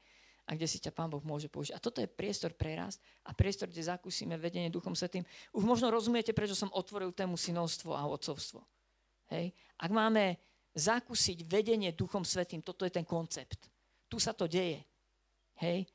[0.44, 1.72] A kde si ťa Pán Boh môže použiť.
[1.72, 5.24] A toto je priestor pre rast a priestor, kde zakúsime vedenie Duchom Svetým.
[5.56, 8.60] Už možno rozumiete, prečo som otvoril tému synovstvo a otcovstvo.
[9.32, 9.56] Hej?
[9.80, 10.36] Ak máme
[10.74, 12.60] zakúsiť vedenie Duchom Svetým.
[12.60, 13.70] Toto je ten koncept.
[14.10, 14.82] Tu sa to deje.
[15.62, 15.86] Hej.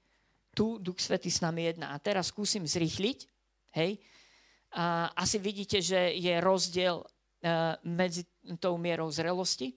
[0.55, 1.91] Tu Duch Svetý s nami jedná.
[1.91, 3.27] A teraz skúsim zrýchliť.
[3.75, 3.99] Hej.
[4.73, 8.23] A asi vidíte, že je rozdiel uh, medzi
[8.57, 9.75] tou mierou zrelosti.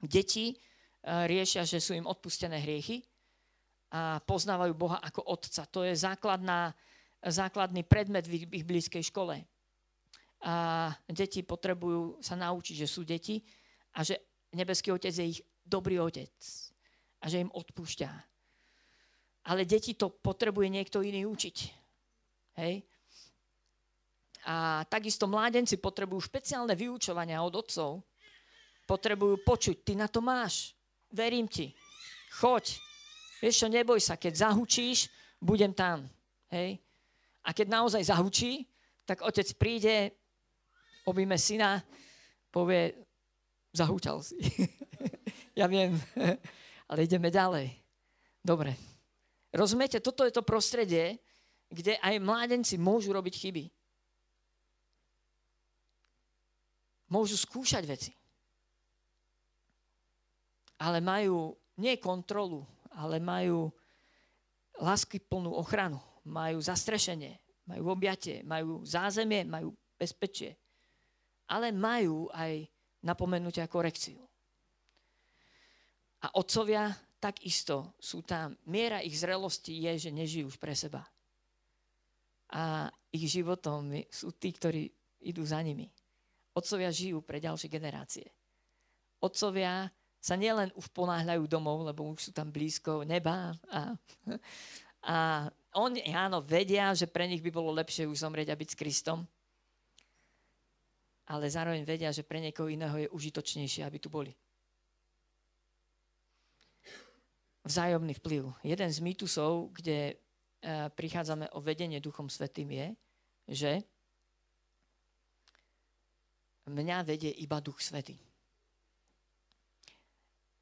[0.00, 3.04] Deti uh, riešia, že sú im odpustené hriechy
[3.92, 5.62] a poznávajú Boha ako Otca.
[5.70, 6.74] To je základná,
[7.22, 9.44] základný predmet v ich blízkej škole.
[10.42, 13.40] A deti potrebujú sa naučiť, že sú deti
[13.96, 14.20] a že
[14.52, 16.30] nebeský otec je ich dobrý otec
[17.20, 18.10] a že im odpúšťa.
[19.46, 21.56] Ale deti to potrebuje niekto iný učiť.
[22.60, 22.82] Hej?
[24.46, 28.04] A takisto mládenci potrebujú špeciálne vyučovania od otcov.
[28.86, 30.74] Potrebujú počuť, ty na to máš.
[31.10, 31.74] Verím ti.
[32.38, 32.78] Choď.
[33.42, 35.10] Vieš čo, neboj sa, keď zahučíš,
[35.42, 36.06] budem tam.
[36.50, 36.78] Hej?
[37.46, 38.66] A keď naozaj zahučí,
[39.06, 40.10] tak otec príde,
[41.06, 41.78] objíme syna,
[42.50, 43.05] povie,
[43.76, 44.40] Zahúčal si.
[45.60, 45.92] ja viem,
[46.88, 47.68] ale ideme ďalej.
[48.40, 48.72] Dobre.
[49.52, 51.20] Rozumiete, toto je to prostredie,
[51.68, 53.64] kde aj mládenci môžu robiť chyby.
[57.12, 58.12] Môžu skúšať veci.
[60.80, 62.64] Ale majú nie kontrolu,
[62.96, 63.68] ale majú
[64.80, 66.00] lásky plnú ochranu.
[66.26, 67.38] Majú zastrešenie,
[67.70, 70.58] majú objatie, majú zázemie, majú bezpečie.
[71.46, 72.66] Ale majú aj
[73.06, 74.18] napomenutie a korekciu.
[76.26, 76.90] A otcovia
[77.22, 78.58] takisto sú tam.
[78.66, 81.06] Miera ich zrelosti je, že nežijú už pre seba.
[82.50, 84.90] A ich životom sú tí, ktorí
[85.22, 85.86] idú za nimi.
[86.56, 88.26] Otcovia žijú pre ďalšie generácie.
[89.22, 89.86] Otcovia
[90.18, 93.54] sa nielen už ponáhľajú domov, lebo už sú tam blízko neba.
[93.70, 93.94] A,
[95.06, 95.16] a
[95.78, 99.18] oni, áno, vedia, že pre nich by bolo lepšie už zomrieť a byť s Kristom
[101.26, 104.30] ale zároveň vedia, že pre niekoho iného je užitočnejšie, aby tu boli.
[107.66, 108.46] Vzájomný vplyv.
[108.62, 110.14] Jeden z mýtusov, kde e,
[110.94, 112.86] prichádzame o vedenie Duchom Svetým je,
[113.50, 113.72] že
[116.70, 118.14] mňa vedie iba Duch Svetý.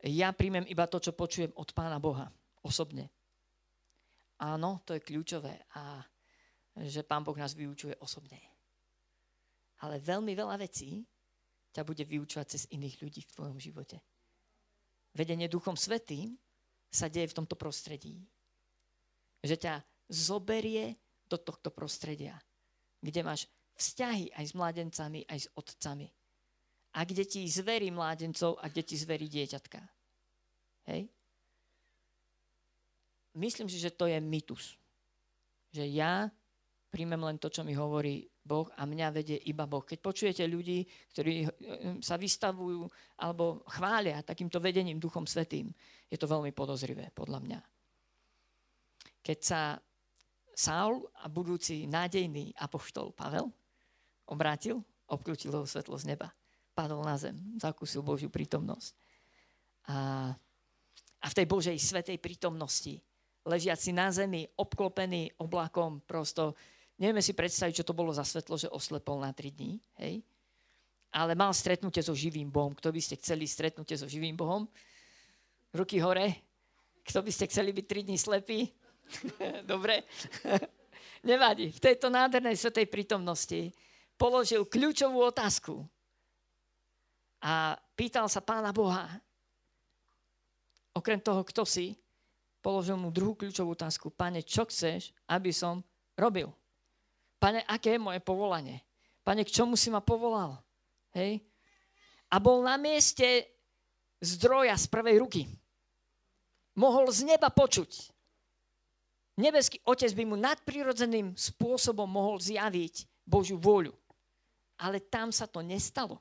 [0.05, 2.29] Ja príjmem iba to, čo počujem od Pána Boha
[2.64, 3.12] osobne.
[4.40, 6.00] Áno, to je kľúčové a
[6.81, 8.54] že Pán Boh nás vyučuje osobne
[9.83, 11.03] ale veľmi veľa vecí
[11.75, 13.99] ťa bude vyučovať cez iných ľudí v tvojom živote.
[15.15, 16.39] Vedenie Duchom Svetým
[16.91, 18.23] sa deje v tomto prostredí.
[19.43, 19.75] Že ťa
[20.11, 20.95] zoberie
[21.27, 22.39] do tohto prostredia,
[23.03, 26.07] kde máš vzťahy aj s mládencami, aj s otcami.
[26.95, 29.83] A kde ti zverí mládencov a kde ti zverí dieťatka.
[30.87, 31.11] Hej?
[33.35, 34.79] Myslím si, že to je mytus.
[35.75, 36.31] Že ja
[36.95, 39.80] príjmem len to, čo mi hovorí Boh a mňa vedie iba Boh.
[39.80, 40.85] Keď počujete ľudí,
[41.16, 41.48] ktorí eh,
[42.04, 42.85] sa vystavujú
[43.24, 45.72] alebo chvália takýmto vedením Duchom Svetým,
[46.12, 47.61] je to veľmi podozrivé, podľa mňa.
[49.24, 49.80] Keď sa
[50.55, 53.49] Saul a budúci nádejný apoštol Pavel
[54.28, 56.30] obrátil, obklúčil ho svetlo z neba,
[56.72, 58.92] padol na zem, zakúsil Božiu prítomnosť.
[59.90, 60.30] A,
[61.20, 63.01] a v tej Božej svetej prítomnosti,
[63.45, 66.57] ležiaci na zemi, obklopený oblakom, prosto
[66.95, 70.22] Nevieme si predstaviť, čo to bolo za svetlo, že oslepol na 3 dní, hej?
[71.14, 72.74] Ale mal stretnutie so živým Bohom.
[72.74, 74.66] Kto by ste chceli stretnutie so živým Bohom?
[75.74, 76.38] Ruky hore.
[77.07, 78.59] Kto by ste chceli byť 3 dní slepí?
[79.70, 80.07] Dobre.
[81.30, 81.70] Nevadí.
[81.74, 83.74] V tejto nádhernej svetej prítomnosti
[84.14, 85.82] položil kľúčovú otázku.
[87.45, 89.05] A pýtal sa pána Boha,
[90.97, 91.92] okrem toho, kto si,
[92.64, 94.09] položil mu druhú kľúčovú otázku.
[94.09, 95.84] Pane, čo chceš, aby som
[96.16, 96.49] robil?
[97.45, 98.80] Pane, aké je moje povolanie?
[99.20, 100.57] Pane, k čomu si ma povolal?
[101.12, 101.45] Hej?
[102.34, 103.47] a bol na mieste
[104.18, 105.47] zdroja z prvej ruky.
[106.74, 108.11] Mohol z neba počuť.
[109.38, 113.95] Nebeský otec by mu nadprirodzeným spôsobom mohol zjaviť Božiu vôľu.
[114.82, 116.18] Ale tam sa to nestalo.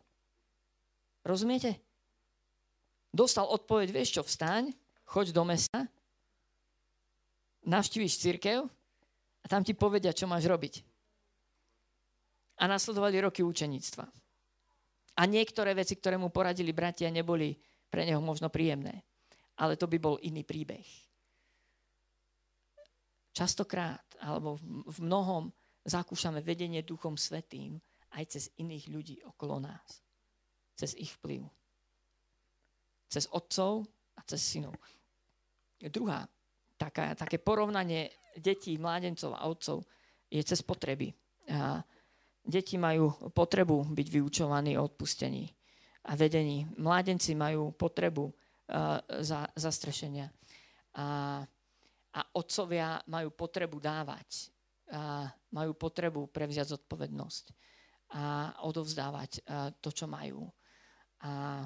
[1.26, 1.82] Rozumiete?
[3.10, 4.70] Dostal odpoveď, vieš čo, vstaň,
[5.06, 5.86] choď do mesta,
[7.66, 8.66] navštíviš církev
[9.42, 10.93] a tam ti povedia, čo máš robiť.
[12.64, 14.08] A nasledovali roky učeníctva.
[15.20, 17.52] A niektoré veci, ktoré mu poradili bratia, neboli
[17.92, 19.04] pre neho možno príjemné.
[19.60, 20.88] Ale to by bol iný príbeh.
[23.36, 24.58] Častokrát, alebo
[24.88, 25.52] v mnohom,
[25.84, 27.78] zakúšame vedenie Duchom Svetým
[28.16, 30.02] aj cez iných ľudí okolo nás.
[30.74, 31.44] Cez ich vplyv.
[33.12, 33.86] Cez otcov
[34.18, 34.74] a cez synov.
[35.78, 36.26] Druhá,
[36.80, 38.10] taká, také porovnanie
[38.40, 39.86] detí, mládencov a otcov
[40.32, 41.14] je cez potreby.
[41.52, 41.84] A
[42.44, 45.48] deti majú potrebu byť vyučovaní o odpustení
[46.04, 46.68] a vedení.
[46.76, 50.28] Mládenci majú potrebu uh, za, zastrešenia.
[50.94, 51.40] A,
[52.14, 54.52] a otcovia majú potrebu dávať.
[54.92, 57.46] A majú potrebu prevziať zodpovednosť
[58.14, 60.46] a odovzdávať uh, to, čo majú.
[61.24, 61.66] A,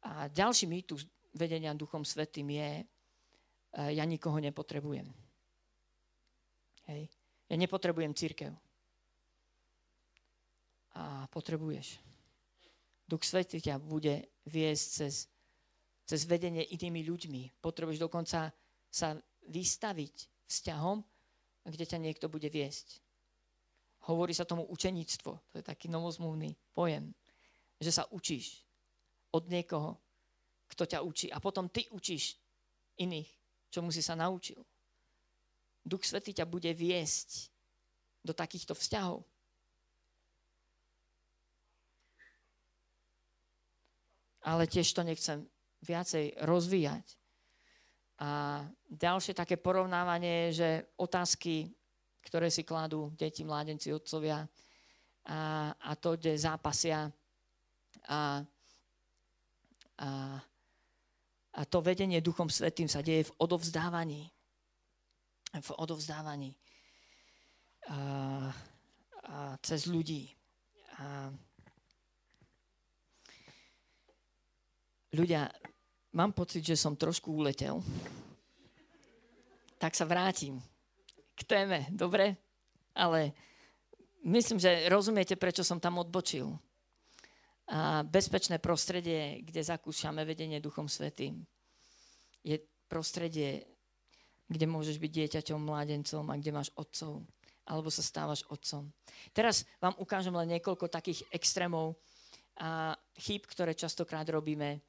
[0.00, 1.04] a ďalší mýtus
[1.34, 5.10] vedenia Duchom Svetým je, uh, ja nikoho nepotrebujem.
[6.88, 7.10] Hej.
[7.50, 8.63] Ja nepotrebujem církev.
[10.94, 11.98] A potrebuješ.
[13.04, 15.14] Duch Svetý ťa bude viesť cez,
[16.06, 17.60] cez vedenie inými ľuďmi.
[17.60, 18.54] Potrebuješ dokonca
[18.88, 19.08] sa
[19.50, 21.02] vystaviť vzťahom,
[21.66, 23.02] kde ťa niekto bude viesť.
[24.08, 25.32] Hovorí sa tomu učeníctvo.
[25.32, 27.12] To je taký novozmluvný pojem.
[27.80, 28.62] Že sa učíš
[29.32, 29.98] od niekoho,
[30.70, 31.26] kto ťa učí.
[31.32, 32.38] A potom ty učíš
[33.00, 33.28] iných,
[33.72, 34.60] čomu si sa naučil.
[35.84, 37.52] Duch Svetý ťa bude viesť
[38.24, 39.24] do takýchto vzťahov.
[44.44, 45.48] Ale tiež to nechcem
[45.80, 47.06] viacej rozvíjať.
[48.22, 51.74] A ďalšie také porovnávanie že otázky,
[52.24, 54.46] ktoré si kladú deti, mládenci, otcovia
[55.26, 57.10] a, a to, kde zápasia
[58.08, 58.44] a,
[59.98, 60.10] a,
[61.54, 64.30] a to vedenie Duchom Svetým sa deje v odovzdávaní.
[65.54, 66.54] V odovzdávaní
[67.88, 67.98] a,
[69.24, 70.32] a cez ľudí.
[70.98, 71.30] A,
[75.14, 75.46] Ľudia,
[76.18, 77.78] mám pocit, že som trošku uletel.
[79.78, 80.58] Tak sa vrátim
[81.38, 82.34] k téme, dobre?
[82.98, 83.30] Ale
[84.26, 86.50] myslím, že rozumiete, prečo som tam odbočil.
[87.70, 91.46] A bezpečné prostredie, kde zakúšame vedenie Duchom Svetým,
[92.42, 92.58] je
[92.90, 93.70] prostredie,
[94.50, 97.22] kde môžeš byť dieťaťom, mládencom a kde máš otcov,
[97.62, 98.90] alebo sa stávaš otcom.
[99.30, 101.94] Teraz vám ukážem len niekoľko takých extrémov
[102.58, 104.82] a chýb, ktoré častokrát robíme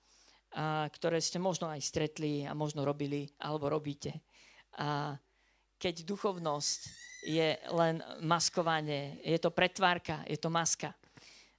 [0.55, 4.23] a, ktoré ste možno aj stretli a možno robili alebo robíte.
[4.79, 5.19] A
[5.75, 6.79] keď duchovnosť
[7.27, 10.95] je len maskovanie, je to pretvárka, je to maska.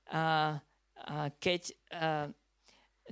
[0.09, 0.57] A,
[0.97, 1.61] a keď
[1.93, 2.33] a,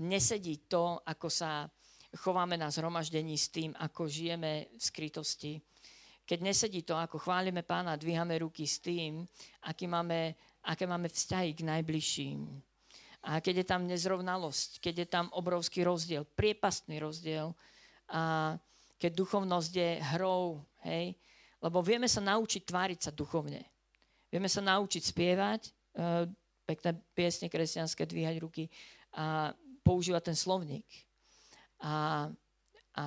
[0.01, 1.69] nesedí to, ako sa
[2.17, 5.53] chováme na zhromaždení s tým, ako žijeme v skrytosti,
[6.25, 9.29] keď nesedí to, ako chválime pána, dvíhame ruky s tým,
[9.69, 10.33] aký máme,
[10.65, 12.41] aké máme vzťahy k najbližším,
[13.25, 17.57] a keď je tam nezrovnalosť, keď je tam obrovský rozdiel, priepastný rozdiel,
[18.13, 18.55] a
[19.01, 21.17] keď duchovnosť je hrou, hej,
[21.65, 23.65] lebo vieme sa naučiť tváriť sa duchovne.
[24.29, 26.29] Vieme sa naučiť spievať, e,
[26.69, 28.69] pekné piesne kresťanské, dvíhať ruky
[29.17, 30.85] a používať ten slovník.
[31.81, 32.29] A,
[32.97, 33.05] a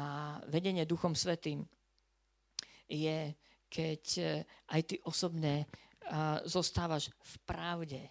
[0.50, 1.62] vedenie Duchom Svetým
[2.90, 3.38] je,
[3.70, 4.26] keď e,
[4.74, 5.70] aj ty osobne
[6.48, 8.02] zostávaš v pravde,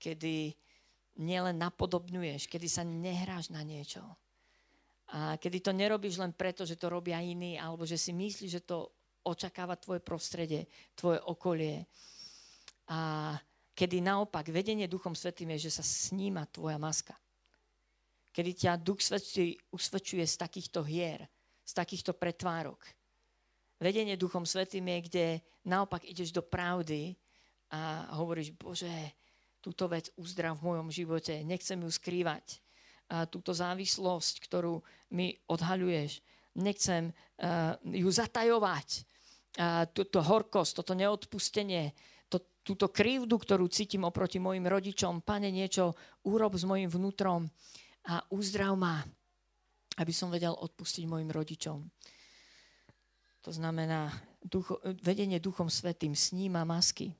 [0.00, 0.56] kedy
[1.18, 4.02] nielen napodobňuješ, kedy sa nehráš na niečo.
[5.14, 8.66] A kedy to nerobíš len preto, že to robia iní, alebo že si myslíš, že
[8.66, 8.90] to
[9.24, 11.86] očakáva tvoje prostredie, tvoje okolie.
[12.90, 13.32] A
[13.72, 17.16] kedy naopak vedenie Duchom Svetým je, že sa sníma tvoja maska.
[18.34, 21.22] Kedy ťa Duch Svetý usvedčuje z takýchto hier,
[21.62, 22.82] z takýchto pretvárok.
[23.78, 25.26] Vedenie Duchom Svetým je, kde
[25.62, 27.14] naopak ideš do pravdy
[27.70, 28.90] a hovoríš, Bože,
[29.64, 31.40] túto vec uzdrav v mojom živote.
[31.40, 32.60] Nechcem ju skrývať.
[33.08, 34.84] A túto závislosť, ktorú
[35.16, 36.20] mi odhaľuješ,
[36.60, 39.08] nechcem uh, ju zatajovať.
[39.56, 41.96] A túto horkosť, toto neodpustenie,
[42.28, 45.24] to, túto krivdu, ktorú cítim oproti mojim rodičom.
[45.24, 45.96] Pane, niečo
[46.28, 47.48] urob s mojim vnútrom
[48.04, 49.00] a uzdrav ma,
[49.96, 51.80] aby som vedel odpustiť mojim rodičom.
[53.44, 54.10] To znamená,
[54.42, 57.14] ducho, vedenie Duchom Svetým sníma masky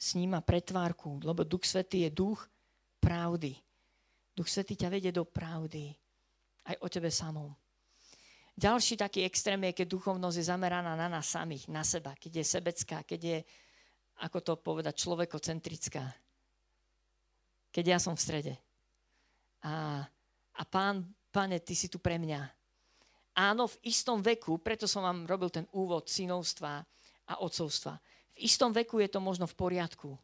[0.00, 2.40] sníma pretvárku, lebo Duch Svetý je duch
[3.04, 3.52] pravdy.
[4.32, 5.92] Duch Svetý ťa vedie do pravdy.
[6.64, 7.52] Aj o tebe samom.
[8.56, 12.44] Ďalší taký extrém je, keď duchovnosť je zameraná na nás samých, na seba, keď je
[12.44, 13.38] sebecká, keď je,
[14.24, 16.04] ako to povedať, človekocentrická.
[17.72, 18.54] Keď ja som v strede.
[19.64, 20.04] A,
[20.56, 22.40] a pán, pane, ty si tu pre mňa.
[23.40, 26.84] Áno, v istom veku, preto som vám robil ten úvod synovstva
[27.30, 27.96] a otcovstva.
[28.40, 30.16] V istom veku je to možno v poriadku.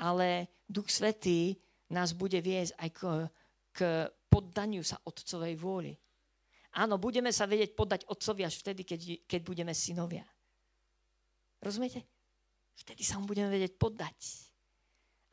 [0.00, 1.52] Ale Duch Svetý
[1.92, 3.00] nás bude viesť aj k,
[3.76, 3.80] k
[4.32, 5.92] poddaniu sa otcovej vôli.
[6.80, 10.24] Áno, budeme sa vedieť poddať otcovi až vtedy, keď, keď budeme synovia.
[11.60, 12.02] Rozumiete?
[12.74, 14.18] Vtedy sa mu budeme vedieť poddať.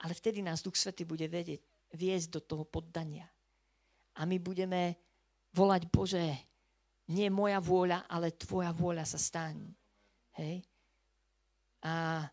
[0.04, 1.64] Ale vtedy nás Duch Svety bude vedieť
[1.96, 3.26] viesť do toho poddania.
[4.20, 5.00] A my budeme
[5.56, 6.28] volať, Bože,
[7.10, 9.72] nie moja vôľa, ale tvoja vôľa sa staň.
[10.38, 10.62] Hej?
[11.82, 12.26] A,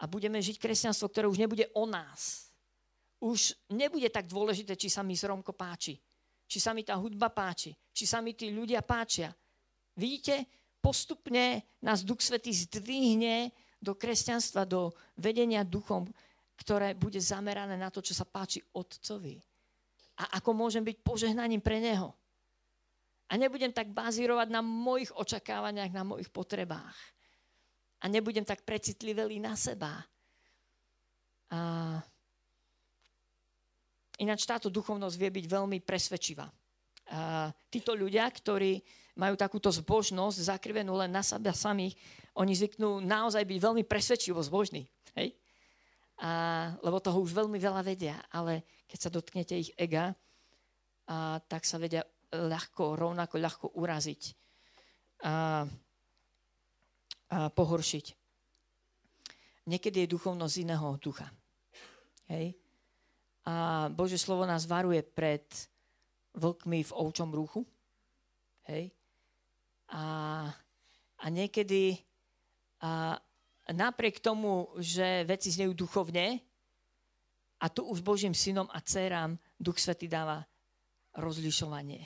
[0.00, 2.48] a budeme žiť kresťanstvo, ktoré už nebude o nás.
[3.20, 5.96] Už nebude tak dôležité, či sa mi Romko páči
[6.46, 9.34] či sa mi tá hudba páči, či sa mi tí ľudia páčia.
[9.98, 10.46] Vidíte,
[10.78, 13.50] postupne nás Duch Svetý zdvihne
[13.82, 16.06] do kresťanstva, do vedenia duchom,
[16.56, 19.36] ktoré bude zamerané na to, čo sa páči Otcovi.
[20.16, 22.14] A ako môžem byť požehnaním pre Neho.
[23.26, 26.94] A nebudem tak bazírovať na mojich očakávaniach, na mojich potrebách.
[28.06, 29.98] A nebudem tak precitlivelý na seba.
[31.50, 31.98] A
[34.22, 36.46] Ináč táto duchovnosť vie byť veľmi presvedčivá.
[37.10, 38.78] A títo ľudia, ktorí
[39.18, 41.98] majú takúto zbožnosť zakrivenú len na seba samých,
[42.38, 44.86] oni zvyknú naozaj byť veľmi presvedčivo zbožní.
[45.18, 45.34] Hej?
[46.22, 50.16] A, lebo toho už veľmi veľa vedia, ale keď sa dotknete ich ega,
[51.10, 54.22] a, tak sa vedia ľahko, rovnako ľahko uraziť
[55.24, 55.64] a,
[57.30, 58.06] pohoršiť.
[59.66, 61.26] Niekedy je duchovnosť iného ducha.
[62.30, 62.54] Hej?
[63.46, 65.42] A Bože slovo nás varuje pred
[66.38, 67.66] vlkmi v ovčom ruchu.
[68.70, 68.90] Hej.
[69.90, 70.04] A,
[71.18, 71.98] a niekedy
[72.82, 73.18] a
[73.72, 76.38] napriek tomu, že veci znejú duchovne,
[77.56, 80.44] a tu už Božím synom a dcerám Duch Svetý dáva
[81.16, 82.04] rozlišovanie.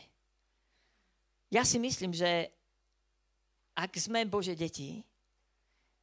[1.51, 2.55] Ja si myslím, že
[3.75, 5.03] ak sme Bože deti,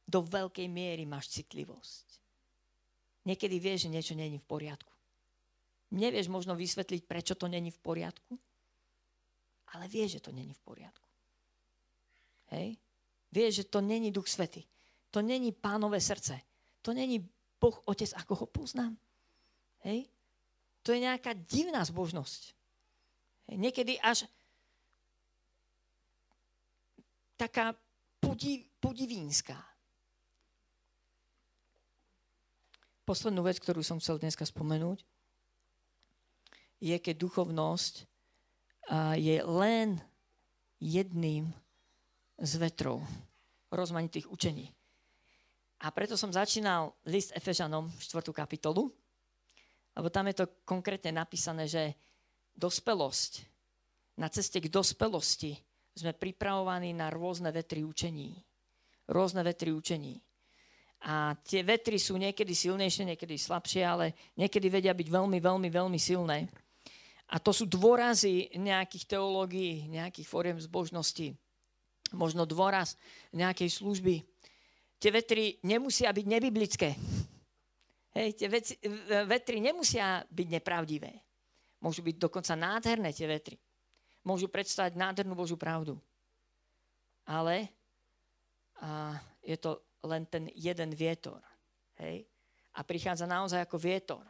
[0.08, 2.06] do veľkej miery máš citlivosť.
[3.28, 4.92] Niekedy vieš, že niečo není v poriadku.
[5.92, 8.32] Nevieš možno vysvetliť, prečo to není v poriadku,
[9.76, 11.08] ale vieš, že to není v poriadku.
[12.56, 12.80] Hej?
[13.28, 14.64] Vieš, že to není Duch Svety.
[15.12, 16.40] To není pánové srdce.
[16.80, 17.20] To není
[17.60, 18.96] Boh Otec, ako ho poznám.
[19.84, 20.08] Hej?
[20.84, 22.56] To je nejaká divná zbožnosť.
[23.52, 23.56] Hej?
[23.60, 24.24] Niekedy až
[27.36, 27.76] taká
[28.20, 29.56] podiv, podivínska.
[33.08, 35.00] Poslednú vec, ktorú som chcel dneska spomenúť,
[36.76, 38.04] je, keď duchovnosť
[39.16, 39.96] je len
[40.76, 41.48] jedným
[42.36, 43.00] z vetrov
[43.72, 44.76] rozmanitých učení.
[45.80, 48.28] A preto som začínal list Efežanom, 4.
[48.28, 48.92] kapitolu,
[49.96, 51.96] lebo tam je to konkrétne napísané, že
[52.60, 53.40] dospelosť,
[54.20, 55.56] na ceste k dospelosti
[55.96, 58.36] sme pripravovaní na rôzne vetry učení.
[59.08, 60.20] Rôzne vetry učení.
[60.98, 65.98] A tie vetry sú niekedy silnejšie, niekedy slabšie, ale niekedy vedia byť veľmi, veľmi, veľmi
[65.98, 66.50] silné.
[67.30, 71.36] A to sú dôrazy nejakých teológií, nejakých fóriem zbožnosti.
[72.10, 72.96] Možno dôraz
[73.30, 74.24] nejakej služby.
[74.98, 76.90] Tie vetry nemusia byť nebiblické.
[78.16, 78.74] Hej, tie veci,
[79.28, 81.12] vetry nemusia byť nepravdivé.
[81.78, 83.54] Môžu byť dokonca nádherné tie vetry.
[84.26, 85.94] Môžu predstavať nádhernú Božú pravdu.
[87.28, 87.70] Ale
[88.78, 91.42] a je to len ten jeden vietor.
[91.98, 92.26] Hej?
[92.78, 94.24] A prichádza naozaj ako vietor.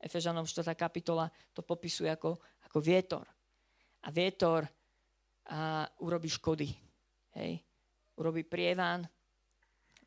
[0.00, 0.74] Efežanom 4.
[0.74, 2.36] kapitola to popisuje ako,
[2.66, 3.24] ako vietor.
[4.02, 4.66] A vietor
[5.46, 6.68] a urobí škody.
[7.38, 7.62] Hej.
[8.18, 9.06] Urobí prievan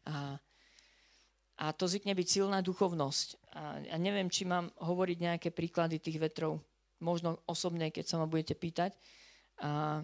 [0.10, 0.36] a,
[1.60, 3.28] a to zvykne byť silná duchovnosť.
[3.56, 6.60] A ja neviem, či mám hovoriť nejaké príklady tých vetrov,
[7.00, 8.98] možno osobne, keď sa ma budete pýtať.
[9.62, 10.02] A,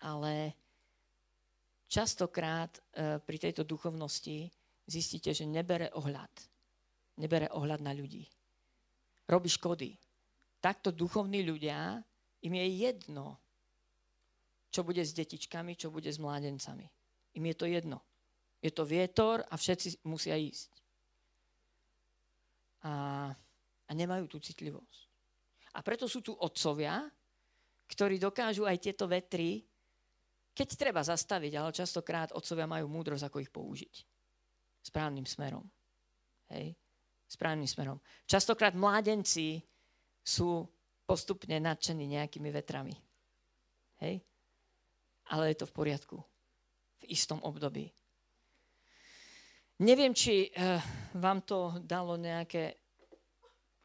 [0.00, 0.59] ale
[1.90, 4.46] častokrát e, pri tejto duchovnosti
[4.86, 6.30] zistíte, že nebere ohľad.
[7.18, 8.22] Nebere ohľad na ľudí
[9.30, 9.94] robí škody.
[10.58, 12.02] Takto duchovní ľudia,
[12.42, 13.38] im je jedno,
[14.74, 16.90] čo bude s detičkami, čo bude s mládencami.
[17.38, 18.02] Im je to jedno.
[18.60, 20.70] Je to vietor a všetci musia ísť.
[22.84, 22.92] A,
[23.86, 25.00] a nemajú tú citlivosť.
[25.70, 27.06] A preto sú tu otcovia,
[27.86, 29.62] ktorí dokážu aj tieto vetry,
[30.52, 33.94] keď treba zastaviť, ale častokrát otcovia majú múdrosť, ako ich použiť.
[34.82, 35.64] Správnym smerom.
[36.50, 36.74] Hej
[37.30, 38.02] správnym smerom.
[38.26, 39.62] Častokrát mládenci
[40.18, 40.66] sú
[41.06, 42.90] postupne nadšení nejakými vetrami.
[44.02, 44.18] Hej?
[45.30, 46.18] Ale je to v poriadku.
[46.98, 47.86] V istom období.
[49.80, 50.82] Neviem, či uh,
[51.16, 52.76] vám to dalo nejaké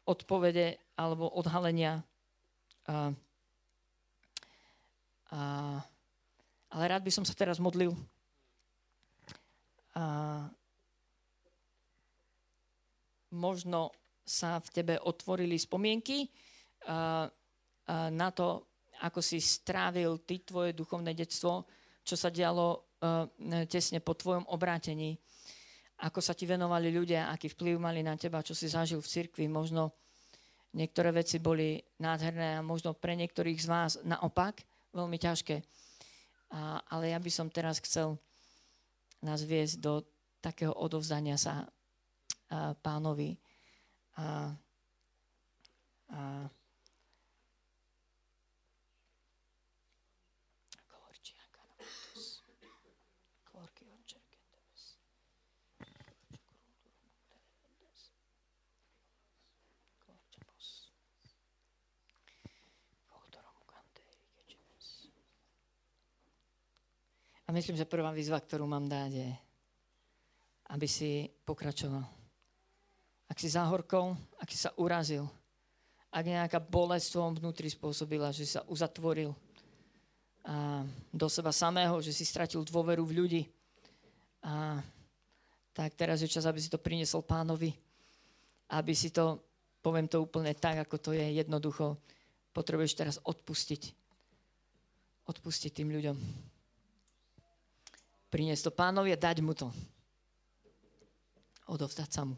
[0.04, 2.02] odpovede alebo odhalenia.
[2.84, 3.14] Uh,
[5.32, 5.80] uh,
[6.76, 7.96] ale rád by som sa teraz modlil.
[9.96, 10.44] Uh,
[13.32, 18.68] možno sa v tebe otvorili spomienky uh, uh, na to,
[19.00, 21.64] ako si strávil ty tvoje duchovné detstvo,
[22.04, 23.24] čo sa dialo uh,
[23.64, 25.16] tesne po tvojom obrátení
[25.96, 29.48] ako sa ti venovali ľudia, aký vplyv mali na teba, čo si zažil v cirkvi.
[29.48, 29.96] Možno
[30.76, 34.60] niektoré veci boli nádherné a možno pre niektorých z vás naopak
[34.92, 35.64] veľmi ťažké.
[36.56, 38.16] A, ale ja by som teraz chcel
[39.20, 40.00] nás viesť do
[40.40, 41.68] takého odovzdania sa
[42.48, 43.36] a, pánovi.
[44.16, 44.56] A,
[46.08, 46.48] a,
[67.46, 69.30] A myslím, že prvá výzva, ktorú mám dať, je,
[70.74, 72.02] aby si pokračoval.
[73.30, 75.30] Ak si záhorkou, ak si sa urazil,
[76.10, 79.30] ak nejaká bolesť v vnútri spôsobila, že sa uzatvoril
[80.46, 83.42] a do seba samého, že si stratil dôveru v ľudí,
[84.46, 84.78] a
[85.74, 87.74] tak teraz je čas, aby si to priniesol pánovi,
[88.70, 89.42] aby si to,
[89.82, 91.98] poviem to úplne tak, ako to je jednoducho,
[92.54, 93.90] potrebuješ teraz odpustiť.
[95.26, 96.16] Odpustiť tým ľuďom
[98.30, 99.70] priniesť to pánovi a dať mu to.
[101.66, 102.36] Odovzdať sa mu.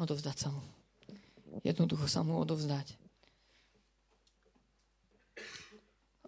[0.00, 0.62] Odovzdať sa mu.
[1.64, 2.96] Jednoducho sa mu odovzdať.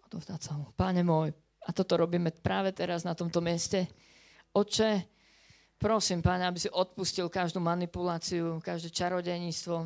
[0.09, 0.73] Odovzdať sa mu.
[0.73, 1.33] Páne môj,
[1.69, 3.85] a toto robíme práve teraz na tomto mieste.
[4.57, 5.05] Oče,
[5.77, 9.85] prosím, Páne, aby si odpustil každú manipuláciu, každé čarodejníctvo,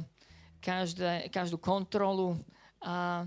[0.62, 2.38] každé, každú kontrolu
[2.78, 3.26] a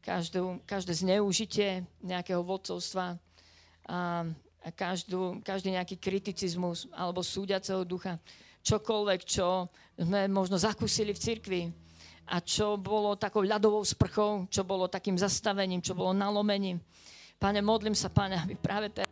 [0.00, 3.20] každú, každé zneužitie nejakého vodcovstva
[3.90, 4.22] a,
[4.78, 8.22] každú, každý nejaký kriticizmus alebo súďaceho ducha,
[8.62, 9.66] čokoľvek, čo
[9.98, 11.62] sme možno zakúsili v cirkvi
[12.30, 16.78] a čo bolo takou ľadovou sprchou, čo bolo takým zastavením, čo bolo nalomením.
[17.40, 19.10] Pane, modlím sa, pane, aby práve teraz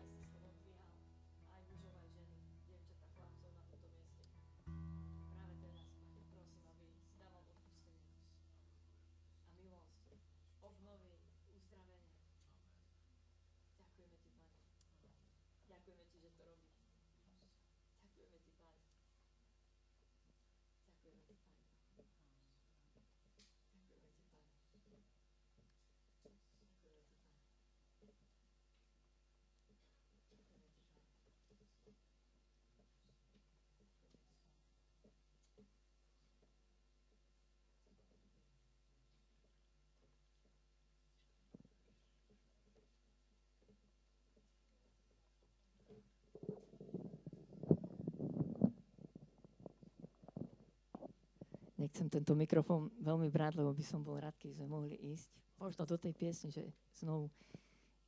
[51.99, 55.83] nechcem tento mikrofón veľmi brať, lebo by som bol rád, keď sme mohli ísť možno
[55.83, 57.27] do tej piesne, že znovu,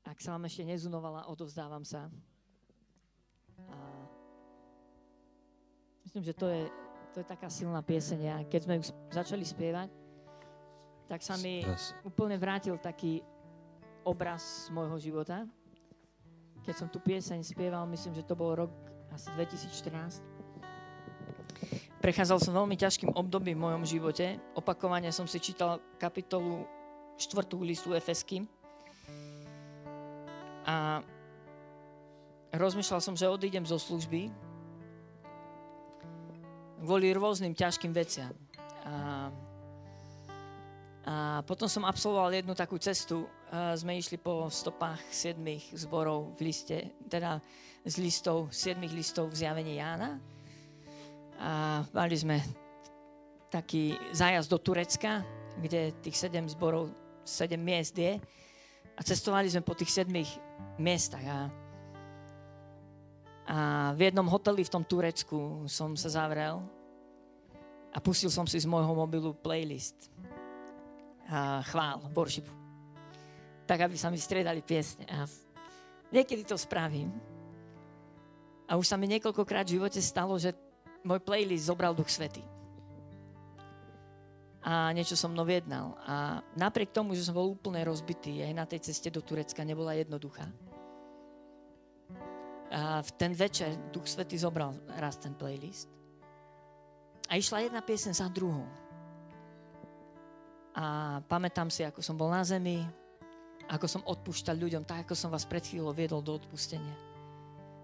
[0.07, 2.07] ak sa vám ešte nezunovala, odovzdávam sa.
[3.67, 3.75] A
[6.07, 6.71] myslím, že to je,
[7.11, 8.21] to je taká silná pieseň.
[8.31, 9.91] A keď sme ju začali spievať,
[11.11, 11.67] tak sa mi
[12.07, 13.27] úplne vrátil taký
[14.07, 15.51] obraz z môjho života.
[16.63, 18.71] Keď som tu pieseň spieval, myslím, že to bol rok
[19.11, 20.30] asi 2014
[22.01, 24.41] Prechádzal som veľmi ťažkým obdobím v mojom živote.
[24.57, 26.65] Opakovane som si čítal kapitolu
[27.21, 27.45] 4.
[27.61, 28.49] listu Efesky.
[30.65, 31.05] A
[32.57, 34.33] rozmýšľal som, že odídem zo služby
[36.81, 38.33] kvôli rôznym ťažkým veciam.
[38.89, 39.29] A,
[41.05, 43.29] a potom som absolvoval jednu takú cestu.
[43.53, 47.45] A sme išli po stopách siedmých zborov v liste, teda
[47.85, 50.40] z listov, siedmých listov v zjavení Jána
[51.41, 52.37] a mali sme
[53.49, 55.25] taký zájazd do Turecka,
[55.57, 56.93] kde tých sedem zborov,
[57.25, 58.21] sedem miest je.
[58.95, 60.29] A cestovali sme po tých sedmých
[60.77, 61.25] miestach.
[61.25, 61.41] A,
[63.49, 63.59] a
[63.97, 66.61] v jednom hoteli v tom Turecku som sa zavrel
[67.91, 70.13] a pustil som si z môjho mobilu playlist
[71.31, 72.51] a chvál, borshipu.
[73.65, 75.07] Tak, aby sa mi striedali piesne.
[75.09, 75.25] A
[76.11, 77.15] niekedy to spravím.
[78.67, 80.55] A už sa mi niekoľkokrát v živote stalo, že
[81.05, 82.43] môj playlist zobral Duch Svety.
[84.61, 85.97] A niečo som mnou jednal.
[86.05, 89.97] A napriek tomu, že som bol úplne rozbitý, aj na tej ceste do Turecka nebola
[89.97, 90.45] jednoduchá.
[92.71, 95.89] A v ten večer Duch Svety zobral raz ten playlist.
[97.27, 98.69] A išla jedna piesen za druhou.
[100.77, 102.85] A pamätám si, ako som bol na zemi,
[103.71, 106.95] ako som odpúšťal ľuďom, tak ako som vás pred chvíľou viedol do odpustenia.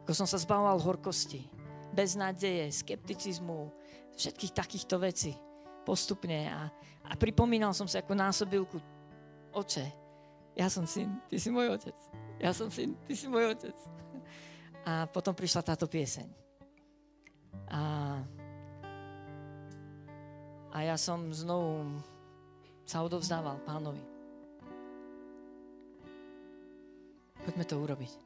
[0.07, 1.47] Ako som sa zbavoval horkosti,
[1.93, 3.71] beznádeje, skepticizmu,
[4.17, 5.37] všetkých takýchto vecí
[5.87, 6.51] postupne.
[6.51, 6.67] A,
[7.07, 8.83] a pripomínal som si ako násobilku,
[9.55, 9.87] oče,
[10.57, 11.97] ja som syn, ty si môj otec.
[12.43, 13.77] Ja som syn, ty si môj otec.
[14.89, 16.27] A potom prišla táto pieseň.
[17.71, 17.83] A,
[20.73, 22.01] a ja som znovu
[22.87, 24.03] sa odovzdával pánovi.
[27.47, 28.26] Poďme to urobiť.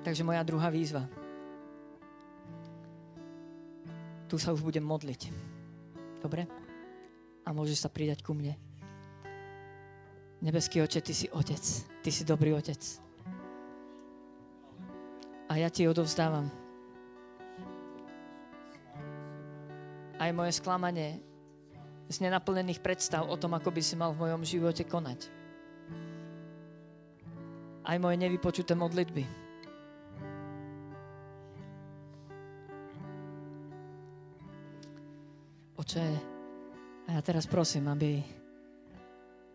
[0.00, 1.04] Takže moja druhá výzva.
[4.30, 5.28] Tu sa už budem modliť.
[6.22, 6.46] Dobre?
[7.44, 8.54] A môžeš sa pridať ku mne.
[10.40, 11.60] Nebeský oče, ty si otec.
[12.00, 12.80] Ty si dobrý otec.
[15.50, 16.46] A ja ti odovzdávam
[20.20, 21.18] aj moje sklamanie
[22.06, 25.26] z nenaplnených predstav o tom, ako by si mal v mojom živote konať.
[27.82, 29.49] Aj moje nevypočuté modlitby.
[35.90, 36.06] Oče,
[37.10, 38.22] a ja teraz prosím, aby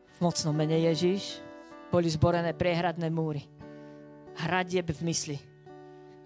[0.04, 1.40] v mocnom mene Ježiš
[1.88, 3.48] boli zborené priehradné múry.
[4.44, 5.40] Hradieb v mysli.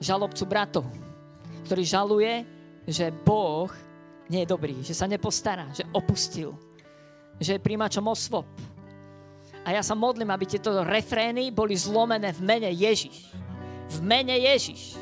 [0.02, 0.90] Žalobcu bratov,
[1.70, 2.42] ktorý žaluje,
[2.90, 3.70] že Boh
[4.34, 6.58] nie je dobrý, že sa nepostará, že opustil,
[7.38, 8.50] že je príjmačom osvob.
[9.62, 13.30] A ja sa modlím, aby tieto refrény boli zlomené v mene Ježiš.
[13.94, 14.98] V mene Ježiš.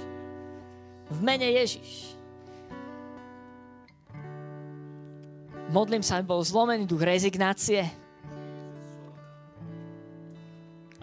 [1.08, 2.07] V mene Ježiš.
[5.68, 7.84] Modlím sa, aby bol zlomený duch rezignácie,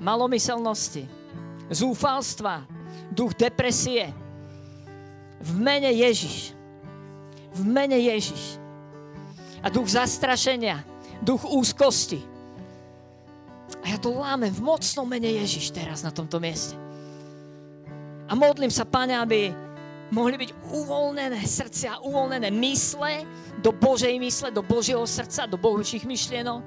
[0.00, 1.04] malomyselnosti,
[1.68, 2.64] zúfalstva,
[3.12, 4.08] duch depresie.
[5.44, 6.54] V mene Ježiš
[7.54, 8.58] v mene Ježiš.
[9.64, 10.82] A duch zastrašenia,
[11.22, 12.20] duch úzkosti.
[13.80, 16.76] A ja to lámem v mocnom mene Ježiš teraz na tomto mieste.
[18.28, 19.54] A modlím sa, Pane, aby
[20.12, 23.24] mohli byť uvoľnené srdcia, uvoľnené mysle
[23.62, 26.64] do Božej mysle, do Božieho srdca, do Božích myšlienok.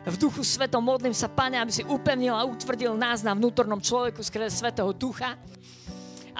[0.00, 4.24] V duchu svetom modlím sa, Pane, aby si upevnil a utvrdil nás na vnútornom človeku
[4.24, 5.36] skrze Svetého Ducha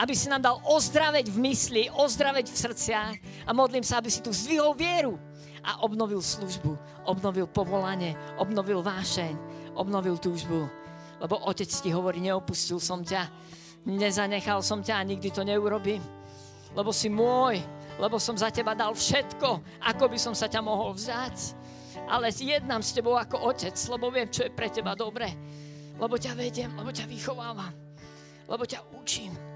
[0.01, 3.15] aby si nám dal ozdraveť v mysli, ozdraveť v srdciach
[3.45, 5.21] a modlím sa, aby si tu zdvihol vieru
[5.61, 6.73] a obnovil službu,
[7.05, 9.37] obnovil povolanie, obnovil vášeň,
[9.77, 10.73] obnovil túžbu.
[11.21, 13.29] Lebo Otec ti hovorí, neopustil som ťa,
[13.85, 16.01] nezanechal som ťa a nikdy to neurobím.
[16.73, 17.59] Lebo si môj,
[17.99, 21.59] lebo som za teba dal všetko, ako by som sa ťa mohol vzať.
[22.07, 25.31] Ale jednám s tebou ako otec, lebo viem, čo je pre teba dobre.
[25.99, 27.75] Lebo ťa vediem, lebo ťa vychovávam,
[28.49, 29.51] lebo ťa učím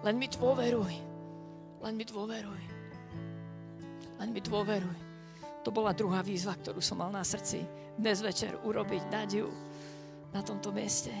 [0.00, 0.94] len mi dôveruj.
[1.80, 2.62] Len mi dôveruj.
[4.20, 4.98] Len mi dôveruj.
[5.64, 7.60] To bola druhá výzva, ktorú som mal na srdci
[8.00, 9.48] dnes večer urobiť, dať ju
[10.32, 11.12] na tomto mieste.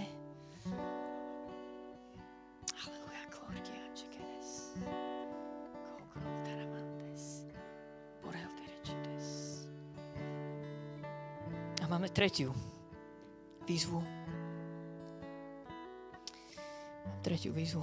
[12.20, 12.52] Tretiu
[13.64, 14.04] výzvu.
[17.24, 17.80] Tretiu výzvu.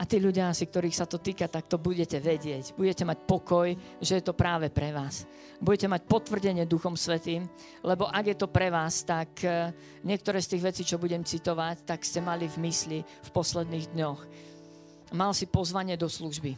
[0.00, 2.72] A tí ľudia asi, ktorých sa to týka, tak to budete vedieť.
[2.72, 3.68] Budete mať pokoj,
[4.00, 5.28] že je to práve pre vás.
[5.60, 7.44] Budete mať potvrdenie Duchom Svetým,
[7.84, 9.68] lebo ak je to pre vás, tak e,
[10.08, 14.20] niektoré z tých vecí, čo budem citovať, tak ste mali v mysli v posledných dňoch.
[15.12, 16.56] Mal si pozvanie do služby.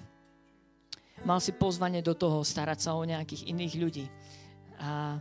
[1.27, 4.07] Mal si pozvanie do toho starať sa o nejakých iných ľudí.
[4.81, 5.21] A,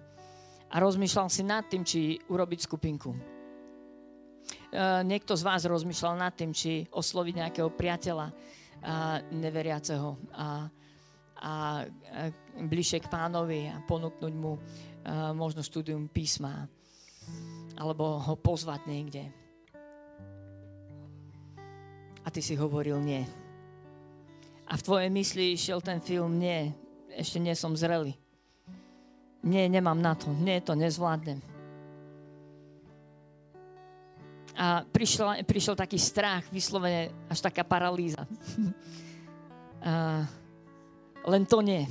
[0.71, 3.39] a rozmýšľal si nad tým, či urobiť skupinku
[4.69, 8.29] Eh, niekto z vás rozmýšľal nad tým, či osloviť nejakého priateľa
[9.35, 10.71] neveriaceho a,
[11.35, 11.53] a
[12.55, 16.69] bližšie k pánovi a ponúknuť mu eh, možno štúdium písma
[17.75, 19.23] alebo ho pozvať niekde.
[22.23, 23.25] A ty si hovoril nie.
[24.69, 26.69] A v tvojej mysli išiel ten film, nie,
[27.15, 28.13] ešte nie som zrelý.
[29.43, 31.39] Nie, nemám na to, nie, to nezvládnem
[34.59, 38.27] a prišiel, prišiel taký strach, vyslovene až taká paralýza.
[39.87, 40.27] a,
[41.23, 41.87] len to nie.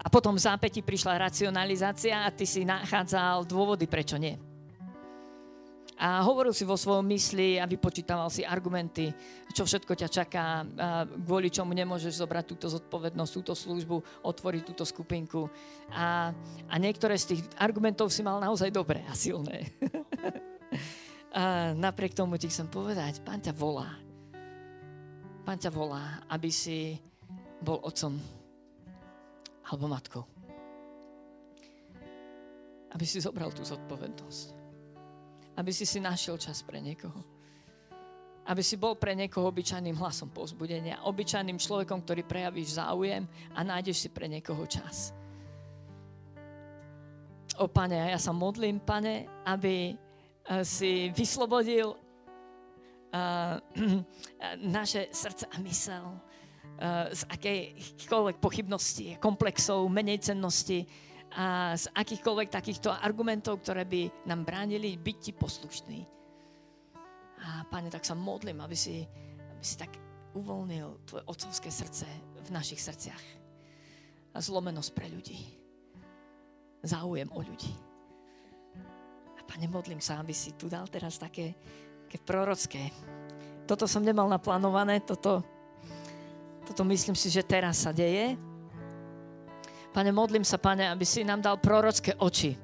[0.00, 4.40] A potom v zápäti prišla racionalizácia a ty si nachádzal dôvody, prečo nie.
[5.98, 9.10] A hovoril si vo svojom mysli a vypočítaval si argumenty,
[9.50, 10.62] čo všetko ťa čaká,
[11.26, 15.50] kvôli čomu nemôžeš zobrať túto zodpovednosť, túto službu, otvoriť túto skupinku.
[15.90, 16.30] A,
[16.70, 19.74] a niektoré z tých argumentov si mal naozaj dobré a silné.
[21.34, 23.98] a napriek tomu ti chcem povedať, pán ťa volá.
[25.42, 26.94] Pán ťa volá, aby si
[27.58, 28.14] bol otcom
[29.66, 30.22] alebo matkou.
[32.94, 34.67] Aby si zobral tú zodpovednosť
[35.58, 37.18] aby si si našiel čas pre niekoho.
[38.46, 44.06] Aby si bol pre niekoho obyčajným hlasom pozbudenia, obyčajným človekom, ktorý prejavíš záujem a nájdeš
[44.06, 45.10] si pre niekoho čas.
[47.58, 53.58] O pane, ja sa modlím, pane, aby eh, si vyslobodil uh,
[54.78, 60.86] naše srdce a mysel uh, z akejkoľvek pochybnosti, komplexov, menej cennosti,
[61.34, 65.98] a z akýchkoľvek takýchto argumentov, ktoré by nám bránili byť ti poslušný.
[67.38, 69.04] A Pane, tak sa modlím, aby si,
[69.36, 69.92] aby si tak
[70.32, 72.08] uvoľnil tvoje otcovské srdce
[72.42, 73.24] v našich srdciach.
[74.32, 75.38] A zlomenosť pre ľudí.
[76.80, 77.72] Záujem o ľudí.
[79.36, 81.52] A Pane, modlím sa, aby si tu dal teraz také,
[82.08, 82.88] také prorocké.
[83.68, 85.44] Toto som nemal naplánované, toto,
[86.64, 88.47] toto myslím si, že teraz sa deje
[89.98, 92.54] Pane, modlím sa, Pane, aby si nám dal prorocké oči.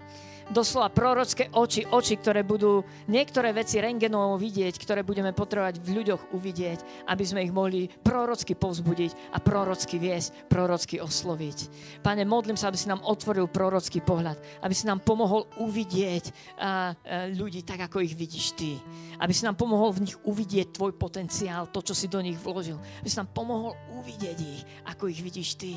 [0.54, 6.30] Doslova prorocké oči, oči, ktoré budú niektoré veci rengenovo vidieť, ktoré budeme potrebovať v ľuďoch
[6.30, 11.58] uvidieť, aby sme ich mohli prorocky povzbudiť a prorocky viesť, prorocky osloviť.
[12.06, 16.30] Pane, modlím sa, aby si nám otvoril prorocký pohľad, aby si nám pomohol uvidieť a,
[16.30, 18.78] a, ľudí tak, ako ich vidíš Ty.
[19.18, 22.78] Aby si nám pomohol v nich uvidieť Tvoj potenciál, to, čo si do nich vložil.
[23.02, 25.74] Aby si nám pomohol uvidieť ich, ako ich vidíš Ty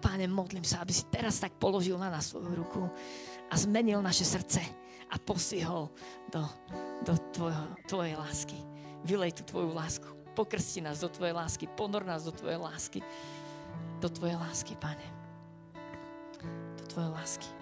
[0.00, 2.88] Páne, modlím sa, aby si teraz tak položil na nás svoju ruku
[3.52, 4.64] a zmenil naše srdce
[5.12, 5.92] a posihol
[6.32, 6.42] do,
[7.04, 8.56] do tvojho, tvojej lásky.
[9.04, 10.08] Vylej tú tvoju lásku.
[10.32, 11.68] Pokrsti nás do tvojej lásky.
[11.68, 13.04] Ponor nás do tvojej lásky.
[14.00, 15.04] Do tvojej lásky, Pane.
[16.80, 17.59] Do tvojej lásky.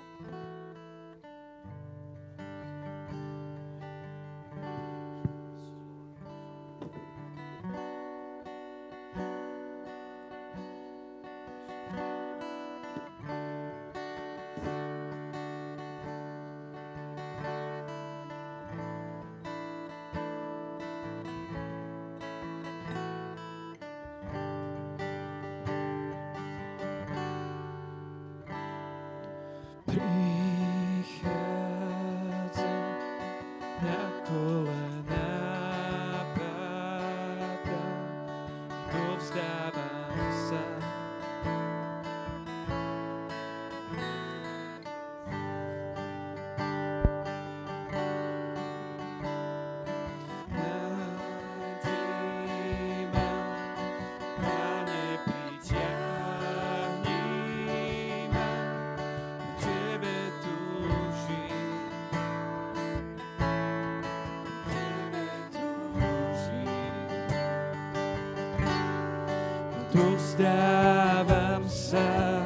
[69.99, 72.38] Gustav am Sam.